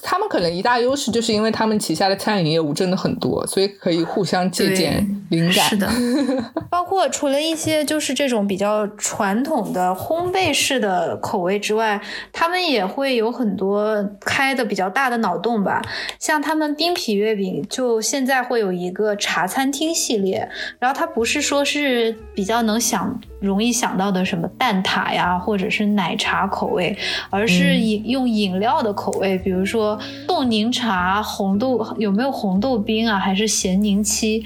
[0.00, 5.68] 他们可能一大优势就是因为他们旗下的餐饮业务真的很多，所以可以互相借鉴灵感。
[5.68, 5.90] 是的，
[6.70, 12.00] 包括除了一些就是这种比较传统的烘焙式的口味之外，
[12.32, 15.82] 他们也会有很多开的比较大的脑洞吧。
[16.20, 26.96] 像他们冰皮月饼，就现在会有一个茶餐厅系列，然后它不是说是比较能想容易想到的什么蛋挞呀，或者是奶茶口味，
[27.30, 29.87] 而是饮用饮料的口味，比如说。
[30.26, 33.18] 冻柠茶、红豆有没有红豆冰啊？
[33.18, 34.44] 还是咸柠七？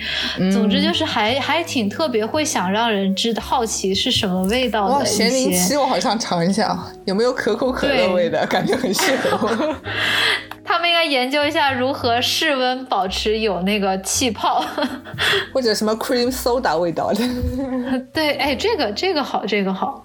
[0.52, 5.04] 总之就是还还挺特别，会想让人知道好奇是什么味道的。
[5.04, 8.44] 咸柠七我好像尝一下，有没有可口可乐味的？
[8.46, 9.76] 感觉很适合我。
[10.64, 14.64] 他们应该研究一下如何室温保持有那个气泡，
[15.52, 17.18] 或者什么 cream soda 味道的。
[18.12, 20.04] 对，哎，这个这个好，这个好。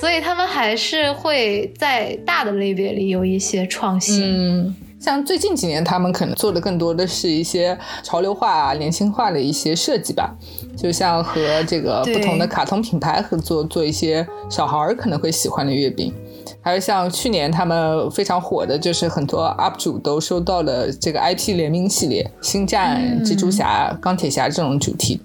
[0.00, 4.22] 所以他们还是会在大的类别里有一些创新。
[4.22, 10.34] 嗯，像最近几年，他们可能做的更多的是一些潮流化啊、年轻化的一些设计吧。
[10.76, 16.12] 就像和这个不同的卡通品牌合作，做一些小孩儿可能会喜欢的月饼。
[16.60, 25.20] 还有像去年他们非常火的，就是很多 UP 主都收到了这个 IP 联名系列，星战、蜘蛛侠、钢铁侠这种主题。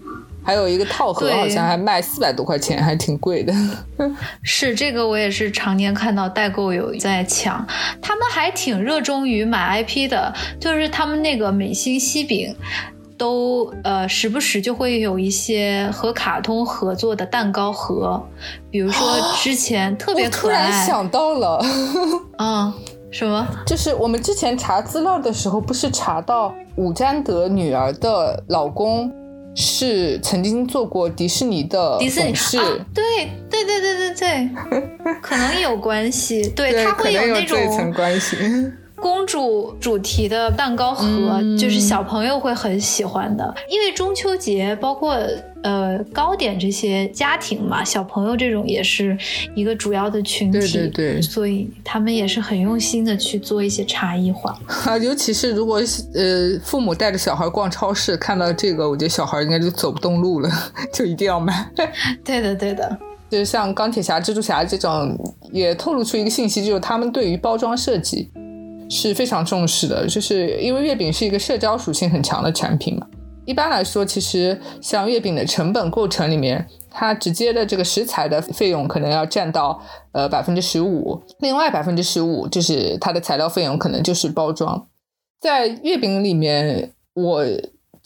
[0.50, 3.54] 还有一个套盒，好像还卖四百多块钱，还挺贵的。
[4.42, 7.64] 是这个，我也是常年看到代购有在抢，
[8.02, 12.56] 他们还挺热衷于买 IP 的，就是他们那个美心西饼。
[13.16, 18.26] 都呃，时不时就会有一些和卡通合作的蛋糕盒，
[18.72, 21.62] 比如说之前特别我突可爱，然想到了，
[22.40, 22.74] 嗯，
[23.12, 23.46] 什么？
[23.68, 29.12] 就是我们之前查资料的时候，不是查到伍占德女儿的老公
[29.56, 32.34] 是曾经做过迪士尼的迪士尼
[32.94, 33.04] 对
[33.50, 34.50] 对对对对对，
[35.22, 38.38] 可能有关系，对，对，它可能有会那这层种关系。
[39.02, 41.06] 公主主题的蛋糕盒，
[41.42, 45.18] 嗯就是小朋友会很喜欢的，因为中秋节包括
[45.64, 49.18] 呃糕点这些家庭嘛，小朋友这种也是
[49.56, 54.58] 一个主要的群体，对对对所以他们也是很用心的去做一些差异化。
[54.86, 55.82] 啊，尤其是如果
[56.14, 60.50] 呃父母带着小孩逛超市，看到这个，我觉得小孩应该就走不动路了，
[60.94, 61.70] 就一定要买。
[62.24, 62.98] 对的，对的，
[63.30, 65.18] 就是像钢铁侠、蜘蛛侠这种，
[65.52, 68.30] 也透露出一个信息，就是他们对于包装设计
[68.90, 70.08] 是非常重视的。
[70.08, 73.08] 就是因为月饼是一个社交属性很强的产品嘛。
[73.46, 79.82] 一般来说，其实像月饼的成本构成里面，它直接的这个食材的费用可能要占到
[80.12, 84.88] 呃百分之十五，另外百分之十五就是它的材料费用，可能就是包装。
[85.42, 87.44] 在月饼里面，我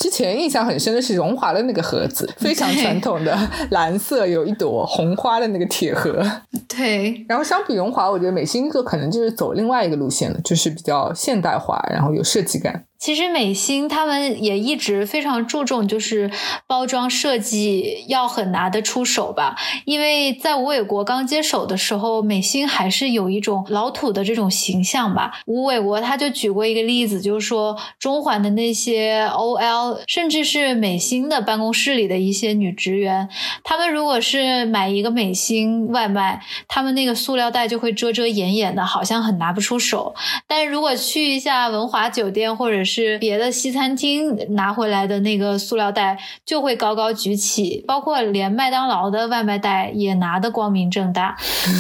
[0.04, 6.22] 之前印象很深的是荣华的那个盒子，非常传统的蓝色，有一朵红花的那个铁盒。
[6.68, 12.84] 对，然后相比荣华，我觉得美心做可能就是走另外一个路线了，就是比较现代化，然后有设计感。
[13.04, 16.32] 其实美心他们也一直非常注重，就是
[16.66, 19.58] 包装设计要很拿得出手吧。
[19.84, 25.34] 因为在吴伟国刚接手的时候，美心还是有一种老土的这种形象吧。
[25.48, 33.28] 吴伟国他就举过一个例子，就是说中环的那些 OL，甚至是美心的办公室里的一些女职员，
[33.66, 40.16] 她们如果是买一个美心外卖，她们那个塑料袋就会遮遮掩掩的，好像很拿不出手。
[40.48, 51.36] 但是如果去一下文华酒店或者是别的西餐厅拿回来的那个塑料袋，就会高高举起，包括连麦当劳的外卖袋也拿得光明正大。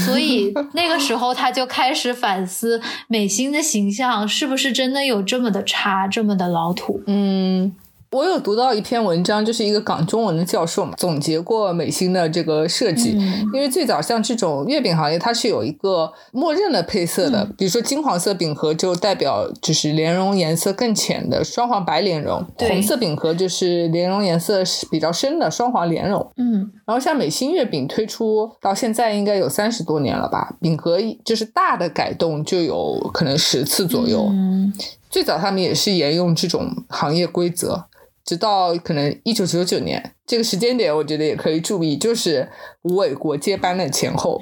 [0.05, 7.01] 所以 那个时候他就开始反思美心的形象是不是真的有这么的差，这么的老土。
[7.07, 7.75] 嗯，
[8.13, 13.17] 我有读到一篇文章，就是一个港中文的教授嘛，总结过美心的这个设计。
[13.17, 26.31] 嗯因为最早像这种月饼行业，它是有一个默认的配色的，嗯比如说金黄色饼盒就代表就是莲蓉颜色更浅的双黄白莲蓉，红色饼盒就是莲蓉颜色是比较深的双黄莲蓉。
[26.37, 34.27] 嗯，然后像美心月饼推出到现在应该有三十多年了吧，饼盒就是大的改动就有可能十次左右。
[34.29, 34.71] 嗯
[35.09, 37.85] 最早他们也是沿用这种行业规则，
[38.25, 42.49] 直到可能一九九九年这个时间点，我觉得也可以注意，就是
[42.83, 44.41] 吴伟国接班的前后，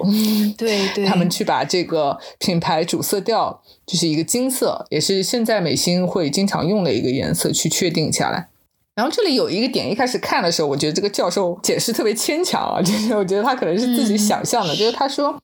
[0.56, 8.48] 对 对，他们去把这个品牌主色调，就是一个金色，也是现在美心会经常用的一个颜色去确定下来。
[8.94, 15.34] 然后这里有一个点，一开始看的时候，我觉得这个教授解释特别牵强啊，就是我觉得他可能是自己想象的，就是他说，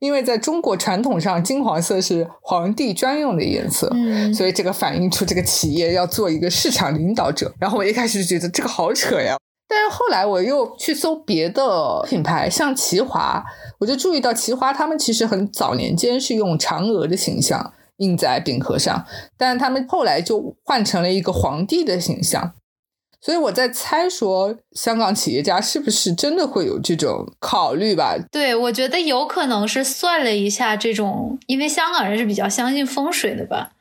[0.00, 7.52] 因为在中国传统上，金黄色是皇帝专用的颜色，嗯所以这个反映出这个企业要做一个市场领导者。
[7.58, 9.36] 然后我一开始就觉得这个好扯呀，
[9.68, 13.44] 但是后来我又去搜别的品牌，像奇华，
[13.80, 19.04] 我就注意到奇华他们其实很早年间是用嫦娥的形象印在饼盒上，
[19.36, 22.52] 但他们后来就换成了一个皇帝的形象。
[23.20, 28.16] 所以我在猜说，香港企业家是不是真的会有这种考虑吧？
[28.30, 33.72] 对，我觉得有可能是算了一下这种，因为香港人是比较相信风水的吧，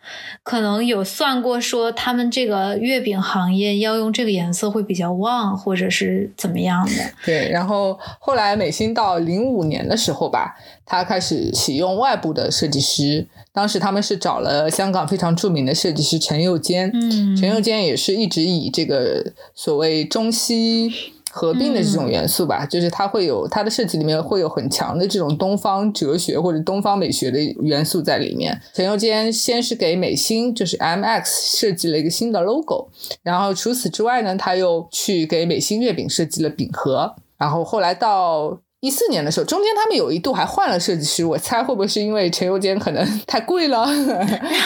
[0.41, 6.91] 可能有算过说他们这个月饼行业要用这个颜色会比较旺，或者是怎么样的。
[7.23, 13.27] 对，然后后来美心到零五年的时候吧，他开始启用外部的设计师，
[13.57, 20.93] 当时他们是找了香港非常著名的设计师陈佑坚，嗯陈佑坚也是一直以这个所谓中西
[21.31, 28.61] 合并的这种元素吧，就是它会有它的设计里面会有很强的这种东方哲学或者东方美学的元素在里面。
[28.75, 31.23] 陈佑坚先是给美心就是 MX
[31.57, 32.89] 设计了一个新的 logo，
[33.23, 38.59] 然后除此之外呢，他又去给美心月饼设计了饼盒，然后后来到。
[38.79, 43.85] 一四年的时候，中间他们有一度还换了设计师，我猜会不会是因为陈佑坚可能太贵了，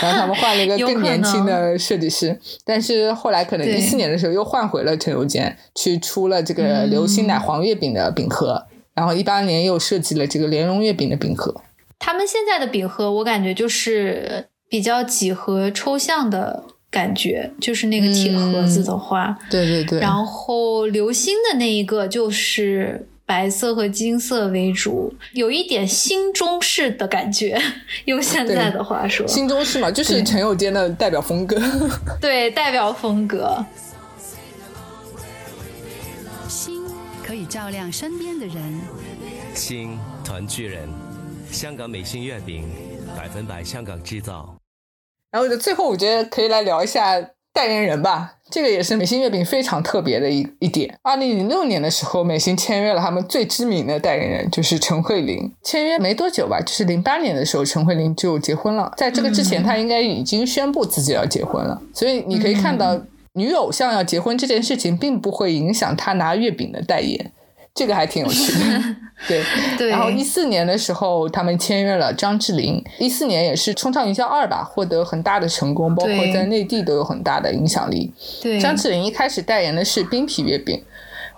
[0.01, 2.37] 然后他们换了一个 更年轻的设计师。
[2.65, 11.61] 但是后来可能对一四年的时候又换回了陈佑坚，去出了这个流心奶黄月饼的饼盒，然后一八年又设计了这个莲蓉月饼的饼盒。
[11.97, 19.99] 他们现在的饼盒，我感觉就是比较几何抽象的感觉，就是那个铁盒子的话，对对对。
[19.99, 27.57] 然后流星的那一个就是白色和金色为主，有一点新中式的感觉。
[28.03, 31.57] 用现在的话说，新中式嘛，就是陈友坚的代表风格。
[32.19, 33.65] 对，代表风格。
[36.49, 36.83] 心
[37.25, 38.81] 可以照亮身边的人，
[39.55, 40.89] 心团聚人。
[41.49, 42.67] 香港美心月饼，
[43.15, 44.53] 百分百香港制造。
[45.31, 47.17] 然后最后，我觉得可以来聊一下
[47.53, 48.35] 代言人吧。
[48.49, 50.99] 这个也是美心月饼非常特别的一一点。
[51.03, 55.49] 二零零六年的时候，美心签约了他们最知名的代言人，就是陈慧琳。
[55.63, 58.91] 签约没多久吧，就是零八年的时候，陈慧琳就结婚了。
[58.97, 61.81] 在这个之前，她应该已经宣布自己要结婚了。
[61.93, 62.99] 所以你可以看到，
[63.35, 67.31] 女偶像要结婚这件事情，并不会影响她拿月饼的代言。
[67.73, 68.83] 这个还挺有趣的，
[69.27, 69.41] 对
[69.77, 69.89] 对。
[69.89, 72.83] 然后一四年的时候，他们签约了张智霖。
[72.99, 78.11] 一四年也是《冲上云霄二》吧，获得很大的成功，包括在内地都有很大的影响力。
[78.41, 80.81] 对，张智霖一开始代言的是冰皮月饼。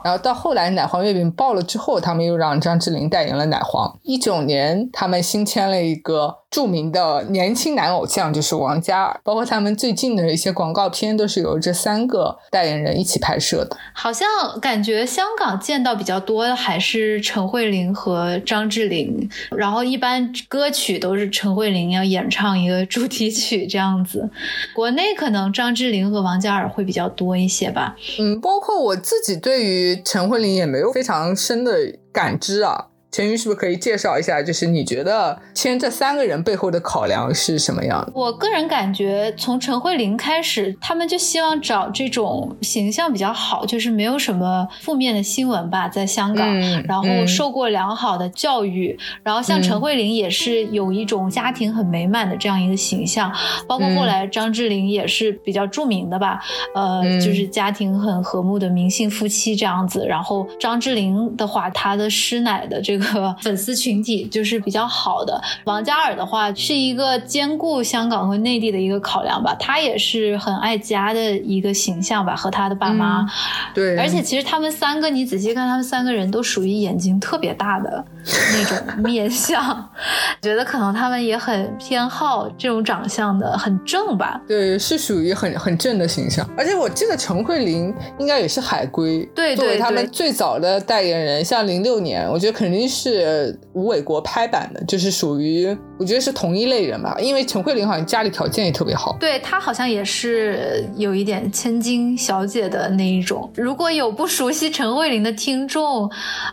[0.04, 3.98] 然后到后来奶黄月饼爆了之后，他们又让张智霖代言了奶黄。
[4.04, 9.20] 一九年，他们新签了一个著名的年轻男偶像，就是王嘉尔。
[9.24, 13.78] 包括他们最近的一些广告片，都是由这三个代言人一起拍摄的。
[13.94, 14.28] 好像
[14.60, 24.30] 感觉香港见到比较多的还是陈慧琳和张智霖，然后一般歌曲都是陈慧琳要演唱一个主题曲这样子。
[24.76, 27.96] 国内可能张智霖和王嘉尔会比较多一些吧。
[28.20, 29.93] 嗯，包括我自己对于。
[30.04, 32.93] 陈慧琳也没有非常深的感知啊。
[33.14, 34.42] 陈瑜是不是可以介绍一下？
[34.42, 38.12] 就是你觉得签这三个人背后的考量是什么样的？
[38.16, 53.32] 我个人感觉，从陈慧琳开始，他们就希望找这种形象比较好，就是没有什么负面的新闻吧，在香港，然后受过良好的教育，然后像陈慧琳也是有一种家庭很美满的这样一个形象，
[53.68, 56.40] 包括后来张智霖也是比较著名的吧，
[56.74, 60.04] 呃，就是家庭很和睦的明星夫妻这样子。
[60.08, 63.03] 然后张智霖的话，他的师奶的这个。
[63.04, 65.42] 个粉丝群体就是比较好的。
[65.66, 73.28] 王嘉尔的话是一个兼顾香港和内地的一个考量吧，他也是很爱家的一个形象吧，和他的爸妈。
[73.74, 79.90] 对，而且其实他们三个，你仔细看，他们三个人都属于眼睛特别大的那种面相，
[80.42, 84.42] 觉得可能他们也很偏好这种长相的，很正吧？
[84.48, 86.50] 对，是属于很很正的形象。
[86.58, 93.04] 而且我记得陈慧琳应该也是海归，对，作为他们最早的代言人，像零六年，我觉得肯定是。
[93.04, 95.68] 是吴伟国拍板的，就是属于
[96.00, 103.52] 我觉得是同一类人吧，因为陈慧琳好像家里条件也特别好，对她好像也是有一点千金小姐的那一种。
[103.56, 106.10] 如果有不熟悉陈慧琳的听众，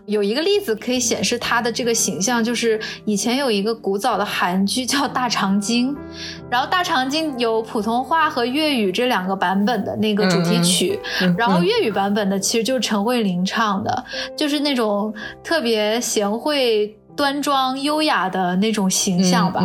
[0.06, 5.94] 有一个例子可以显示她的这个形象，就是以前有一个古早的韩剧叫《大长今》，
[6.50, 10.98] 然后《大长今》有普通话和粤语这两个版本的那个主题曲，
[11.36, 14.04] 然后粤语版本的其实就是陈慧琳唱的，
[14.36, 15.14] 就是那种
[15.44, 16.30] 特别贤。
[16.40, 19.62] 惠端庄优雅的那种形象吧，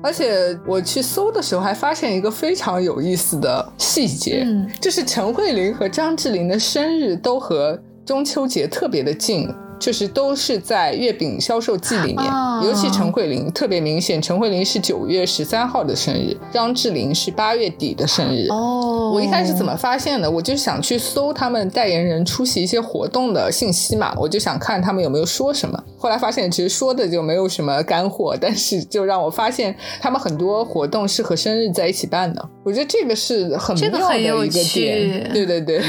[0.00, 4.46] 而且我去搜的时候还发现一个非常有意思的细节，
[4.80, 9.52] 就是陈慧琳和张智霖的生日都和中秋节特别的近。
[9.78, 12.24] 就是都是在月饼销售季里面，
[12.62, 14.20] 尤其陈慧琳特别明显。
[14.22, 18.46] 陈慧琳是九月十三号的生日，张智霖是八月底的生日。
[18.50, 20.30] 哦，我一开始怎么发现的？
[20.30, 25.82] 我就想去搜他们代言人出席一些活动的信息嘛，我就想看他们有没有说什么。
[25.98, 32.48] 后来发现其实说的就没有什么干货，但是就让我发现他们很多活动是和生日在一起办的。
[32.64, 35.30] 我觉得这个是很妙的一个点。
[35.32, 35.82] 对对对。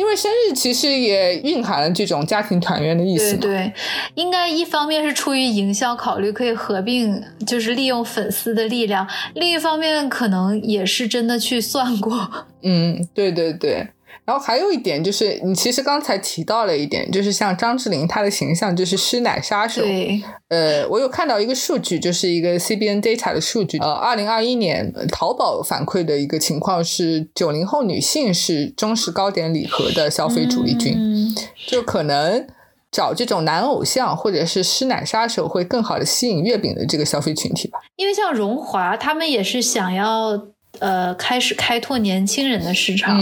[0.00, 3.36] 因为生日其实也蕴含了这种家庭团圆的意思。
[3.36, 3.72] 对对，
[4.14, 12.46] 应该一方面是出于营销考虑，可以合并，就是利用粉丝的力量；另一方面，可能也是真的去算过。
[12.64, 13.88] 嗯，对对对。
[14.30, 19.82] 然后还有一点就是，你其实刚才提到了一点，就是像张智霖，他的形象就是师奶杀手。
[19.82, 20.22] 对。
[20.46, 23.76] 呃，我有看到一个数据，就是一个 CBN Data 的数据。
[23.78, 30.94] 呃，二零二一年淘宝反馈的一个情况是，九零后女性是中式糕点礼盒的消费主力军。
[30.96, 31.34] 嗯。
[31.66, 32.46] 就可能
[32.92, 37.80] 找这种男偶像或者是师奶杀手，会更好的吸引月饼的这个消费群体吧。
[37.96, 40.50] 因为像荣华，他们也是想要。
[40.80, 43.16] 呃，开始开拓年轻人的市场，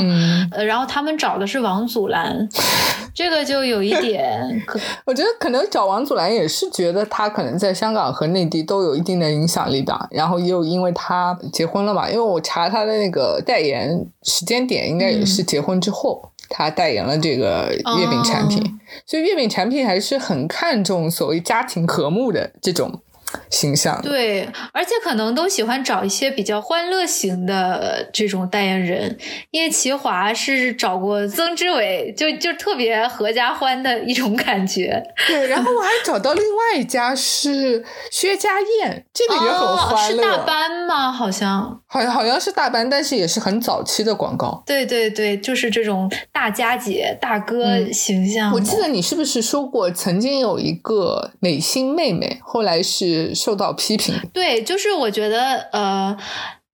[0.53, 2.49] 呃，然后他们找的是王祖蓝，
[3.13, 4.63] 这个就有一点，
[5.05, 18.63] 我觉得可能找王祖蓝也是觉得他可能在香港和内地都有一定的影响力的，然后又因为他结婚了嘛，因为我查他的那个代言时间点，应该也是结婚之后，他代言了这个月饼产品，
[19.05, 23.01] 所以月饼产品还是很看重所谓家庭和睦的这种。
[23.51, 24.01] 形象。
[24.03, 29.19] 对，而且可能都喜欢找一些比较欢乐型的这种代言人，
[29.51, 35.03] 因为齐华是找过曾志伟，就就特别合家欢的一种感觉。
[35.27, 40.23] 对，然后我还找到另外一家是薛家燕，这个也很欢乐。
[40.23, 41.11] 哦、是大班吗？
[41.11, 44.63] 好像好像好像是大班，但是也是很早期的广告。
[44.67, 48.55] 对对对，就是这种大家姐大哥形象、嗯。
[48.55, 54.15] 我记得你是不是说过，曾经有一个美心妹妹，后来是受到批评。
[54.33, 56.17] 对，就是我觉得呃。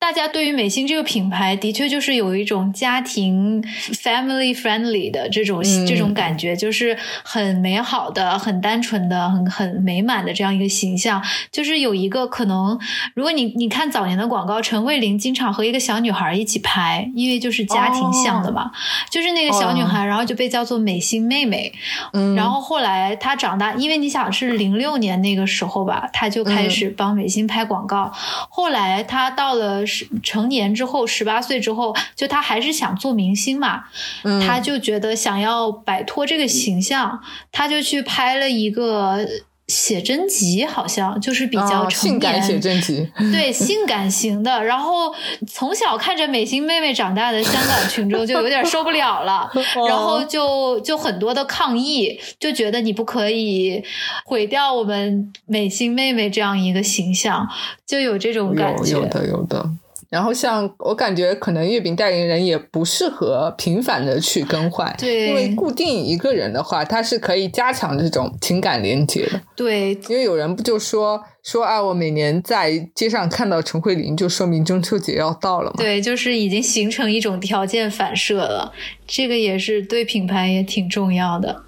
[0.04, 11.24] 大家对于美心这个品牌，的确就是有一种家庭 family friendly 的这种、嗯、这种感觉，就是很美好的、很单纯的、很很美满的这样一个形象。
[11.50, 12.78] 就是有一个可能，
[13.14, 18.70] 如果你你看早年的广告，陈慧琳经常和一个小女孩一起拍，因为就是家庭像的嘛，哦、
[19.08, 21.72] 就是那个小女孩，然后就被叫做美心妹妹。
[22.12, 28.12] 嗯，然后后来她长大，因为你想是零六年那个时候吧，她就开始帮美心拍广告。
[28.50, 29.82] 后来她到了。
[30.22, 33.84] 成年之后，十八岁之后，就他还是想做明星嘛，
[34.22, 37.20] 嗯、他就觉得想要摆脱这个形象，
[37.52, 39.26] 他就去拍了一个
[39.66, 44.62] 写真集，好像就是比较哦、性感写真集，对，性感型的。
[44.62, 45.14] 然后
[45.48, 53.82] 从小看着美心妹妹长大的香港群众就有点受不了了， 哦、然后就就很多的抗议，就觉得你不可以
[54.26, 57.48] 毁掉我们美心妹妹这样一个形象，
[57.86, 58.90] 就有这种感觉。
[58.92, 59.70] 有有的有的。
[60.14, 69.40] 然后像我感觉，可能月饼代言人也不适合频繁的去更换，对，因为固定一个人的话，他是可以加强这种情感连接的。
[69.56, 75.74] 对，因为有人不就说说啊，我每年在街上看到陈慧琳，就说明中秋节要到了嘛。
[75.78, 78.72] 对，就是已经形成一种条件反射了，
[79.08, 81.64] 这个也是对品牌也挺重要的。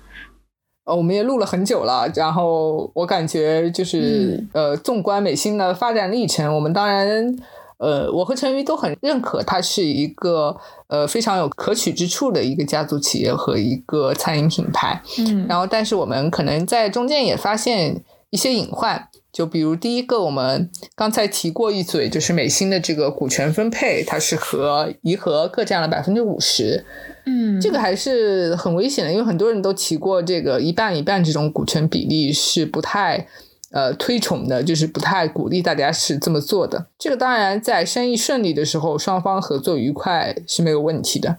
[0.85, 7.37] 呃，我们也录了很久了，然后我感觉就是、嗯、呃，纵观美心的发展历程，我们当然。
[7.79, 10.57] 呃，我和陈瑜都很认可，它是一个
[10.89, 15.03] 呃非常有可取之处的一个家族企业和一个餐饮品牌。
[15.19, 26.87] 嗯，然后，但是我们可能在中间也发现一些隐患，就比如第一个，我们刚才提过一嘴，就是美心的这个股权分配，它是和颐和各占了百分之五十。
[27.27, 33.27] 嗯，这个还是很危险的，因为很多人都提过，这个一半一半这种股权比例是不太。
[33.73, 36.87] 呃，推崇的就是不太鼓励大家是这么做的。
[36.99, 41.39] 这个当然在生意顺利的时候，双方合作愉快是没有问题的。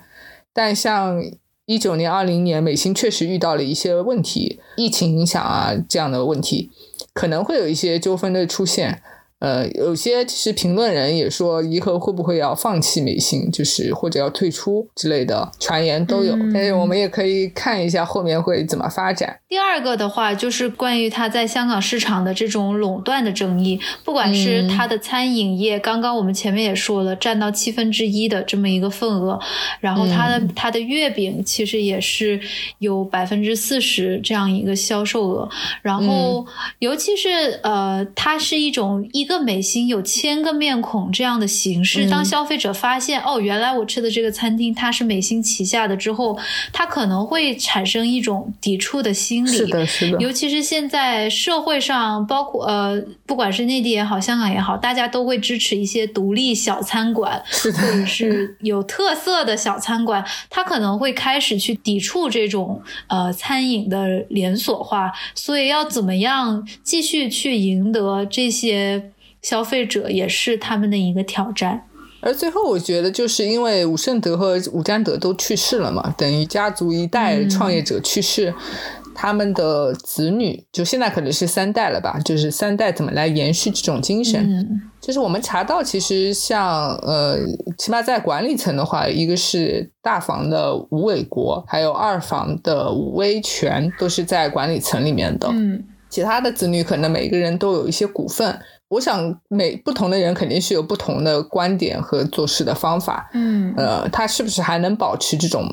[0.53, 1.23] 但像
[1.65, 6.71] 一九年、二零年，美心确实遇到了一些问题，疫情影响啊这样的问题，
[7.13, 9.01] 可能会有一些纠纷的出现。
[9.39, 16.35] 呃，有些其实评论人也说，颐和会不会要放弃美心，就是或者要退出之类的传言都有。
[16.35, 19.39] 嗯、但是我们也可以看一下后面会怎么发展。
[19.47, 29.39] 第二个的话，就是关于它在香港市场的这种垄断的争议，不管是它的餐饮业，嗯、刚刚我们前面也说了，占到七分之一的这么一个份额，
[29.79, 32.39] 然后它的、嗯、它的月饼其实也是
[32.79, 35.47] 有百分之四十这样一个销售额，
[35.83, 36.45] 然后、嗯、
[36.79, 39.26] 尤其是呃，它是一种一。
[39.27, 46.39] 一个美心有千个面孔这样的形式，嗯当消费者发现、哦，原来我吃的这个餐厅它是美心旗下的之后，
[46.71, 49.49] 他可能会产生一种抵触的心理。
[49.49, 50.17] 是的，是的。
[50.19, 65.11] 尤其是现在社会上，包括呃，不管是内地也好，香港也好，大家都会支持一些独立小餐馆，是的，或者是有特色的小餐馆，他可能会开始去抵触这种呃餐饮的连锁化。
[65.35, 69.11] 所以要怎么样继续去赢得这些？
[69.47, 71.81] 消费者也是他们的一个挑战，
[72.19, 84.43] 而最后我觉得就是因为伍圣德和伍占德都去世了嘛，等于家族一代创业者去世，嗯、他们的子女就现在可能是三代了吧，就是三代怎么来延续这种精神？
[84.45, 87.37] 嗯、就是我们查到，其实像呃，
[87.77, 95.47] 起码在管理层的话，一个是大房的吴伟国，还有二房的吴威权，都是在管理层里面的。
[95.53, 98.59] 嗯，其他的子女可能每个人都有一些股份。
[98.89, 105.69] 我想每不同的人肯定是有不同的观点和做事的方法，嗯，呃，他是不是还能保持这种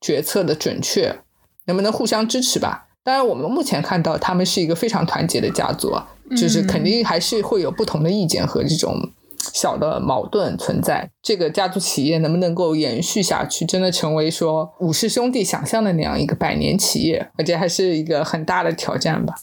[0.00, 1.18] 决策的准确，
[1.66, 2.86] 能不能互相支持吧？
[3.02, 5.92] 当然，我们目前看到他们是一个非常团结的家族，
[6.36, 9.10] 就是肯定还是会有不同的意见和这种
[9.52, 11.10] 小的矛盾存在。
[11.22, 19.34] 这个家族企业能不能够延续下去，真的成为说武氏兄弟想象的那样一个百年企业，我觉得还是一个很大的挑战吧。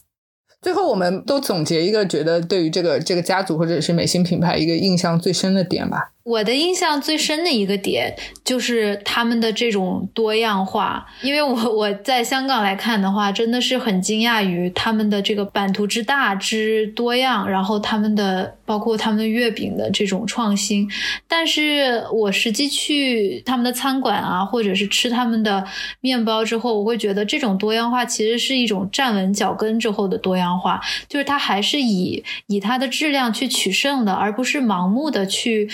[0.62, 6.12] 最后，我们都总结一个觉得对于这个这个家族或者是美心品牌一个印象最深的点吧。
[6.24, 8.16] 我的印象最深的一个点
[8.46, 20.90] 就是他们的这种多样化，因为我我在香港来看的话，真的是很惊讶于他们的这个版图之大之多样，然后他们的包括他们的月饼的这种创新。
[21.28, 25.62] 但是我实际去他们的餐馆啊，或者是吃他们的
[26.00, 30.80] 面包之后，我会觉得这种多样化其实是一种站稳脚跟之后的多样化，
[31.10, 35.70] 就是它还是以以它的质量去取胜的，而不是盲目的去。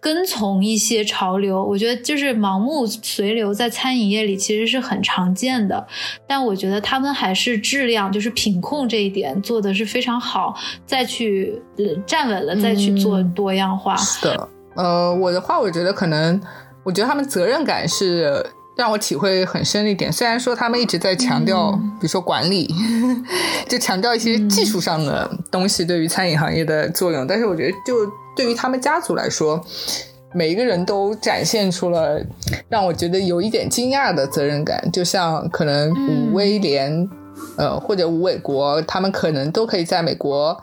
[0.00, 5.86] 跟从一些潮流，我觉得就是盲目随流，在餐饮业里其实是很常见的。
[6.26, 10.56] 但我觉得他们还是质量，就是品控这一点做的是非常好。
[10.86, 13.96] 再去呃站稳了，再去做多样化。
[13.96, 16.40] 是的，呃，我的话，我觉得可能，
[16.82, 18.44] 我觉得他们责任感是
[18.76, 20.12] 让我体会很深的一点。
[20.12, 22.72] 虽然说他们一直在强调，比如说管理，
[23.68, 27.94] 就强调一些技术上的东西对于餐饮行业的作用，但是我觉得就。
[28.36, 29.60] 对于他们家族来说，
[30.32, 32.18] 每一个人都展现出了
[32.70, 34.88] 让我觉得有一点惊讶的责任感。
[34.90, 37.06] 就像可能吴威廉，
[37.58, 40.56] 呃，或者吴伟国，他们可能都可以在美国。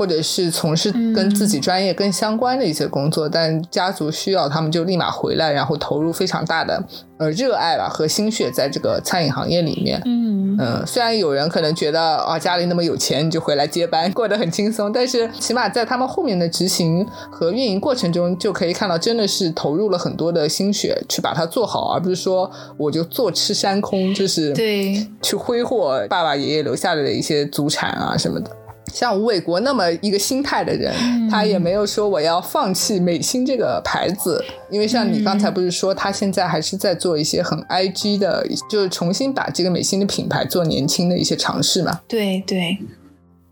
[0.00, 6.82] 或者是从事跟自己专业更相关的一些工作，但家族需要他们就立马回来，然后投入非常大的
[7.18, 10.00] 呃热爱吧和心血在这个餐饮行业里面。
[10.06, 28.50] 嗯嗯，虽然有人可能觉得啊家里那么有钱，你就回来接班过得很轻松，但是起码在他们后面的执行和运营过程中，就可以看到真的是投入了很多的心血去把它做好，而不是说我就坐吃山空，就是对去挥霍爸爸爷爷留下来的一些祖产啊什么的。
[28.92, 30.92] 像吴伟国那么一个心态的人，
[31.30, 42.00] 他也没有说我要放弃美心这个牌子，因为像你刚才不是说他现在还是在做一些很 IG 的，就是重新把这个美心的品牌做年轻的一些尝试嘛？
[42.06, 42.78] 对对。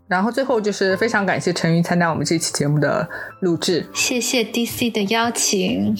[0.09, 3.07] 然后最后就是非常感谢陈云参加我们这期节目的
[3.41, 5.95] 录制，谢谢 DC 的邀请。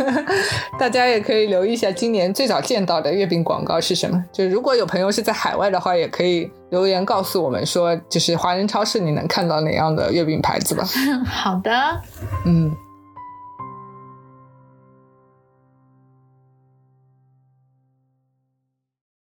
[0.80, 4.24] 大家也可以留意一下今年最早见到的月饼广告是什么。
[4.32, 10.82] 就如果有朋友是在海外的话，也可以留言告诉我们说，就是华人超市你能看到哪样的月饼牌子吧。
[11.26, 11.70] 好的，
[12.46, 12.74] 嗯。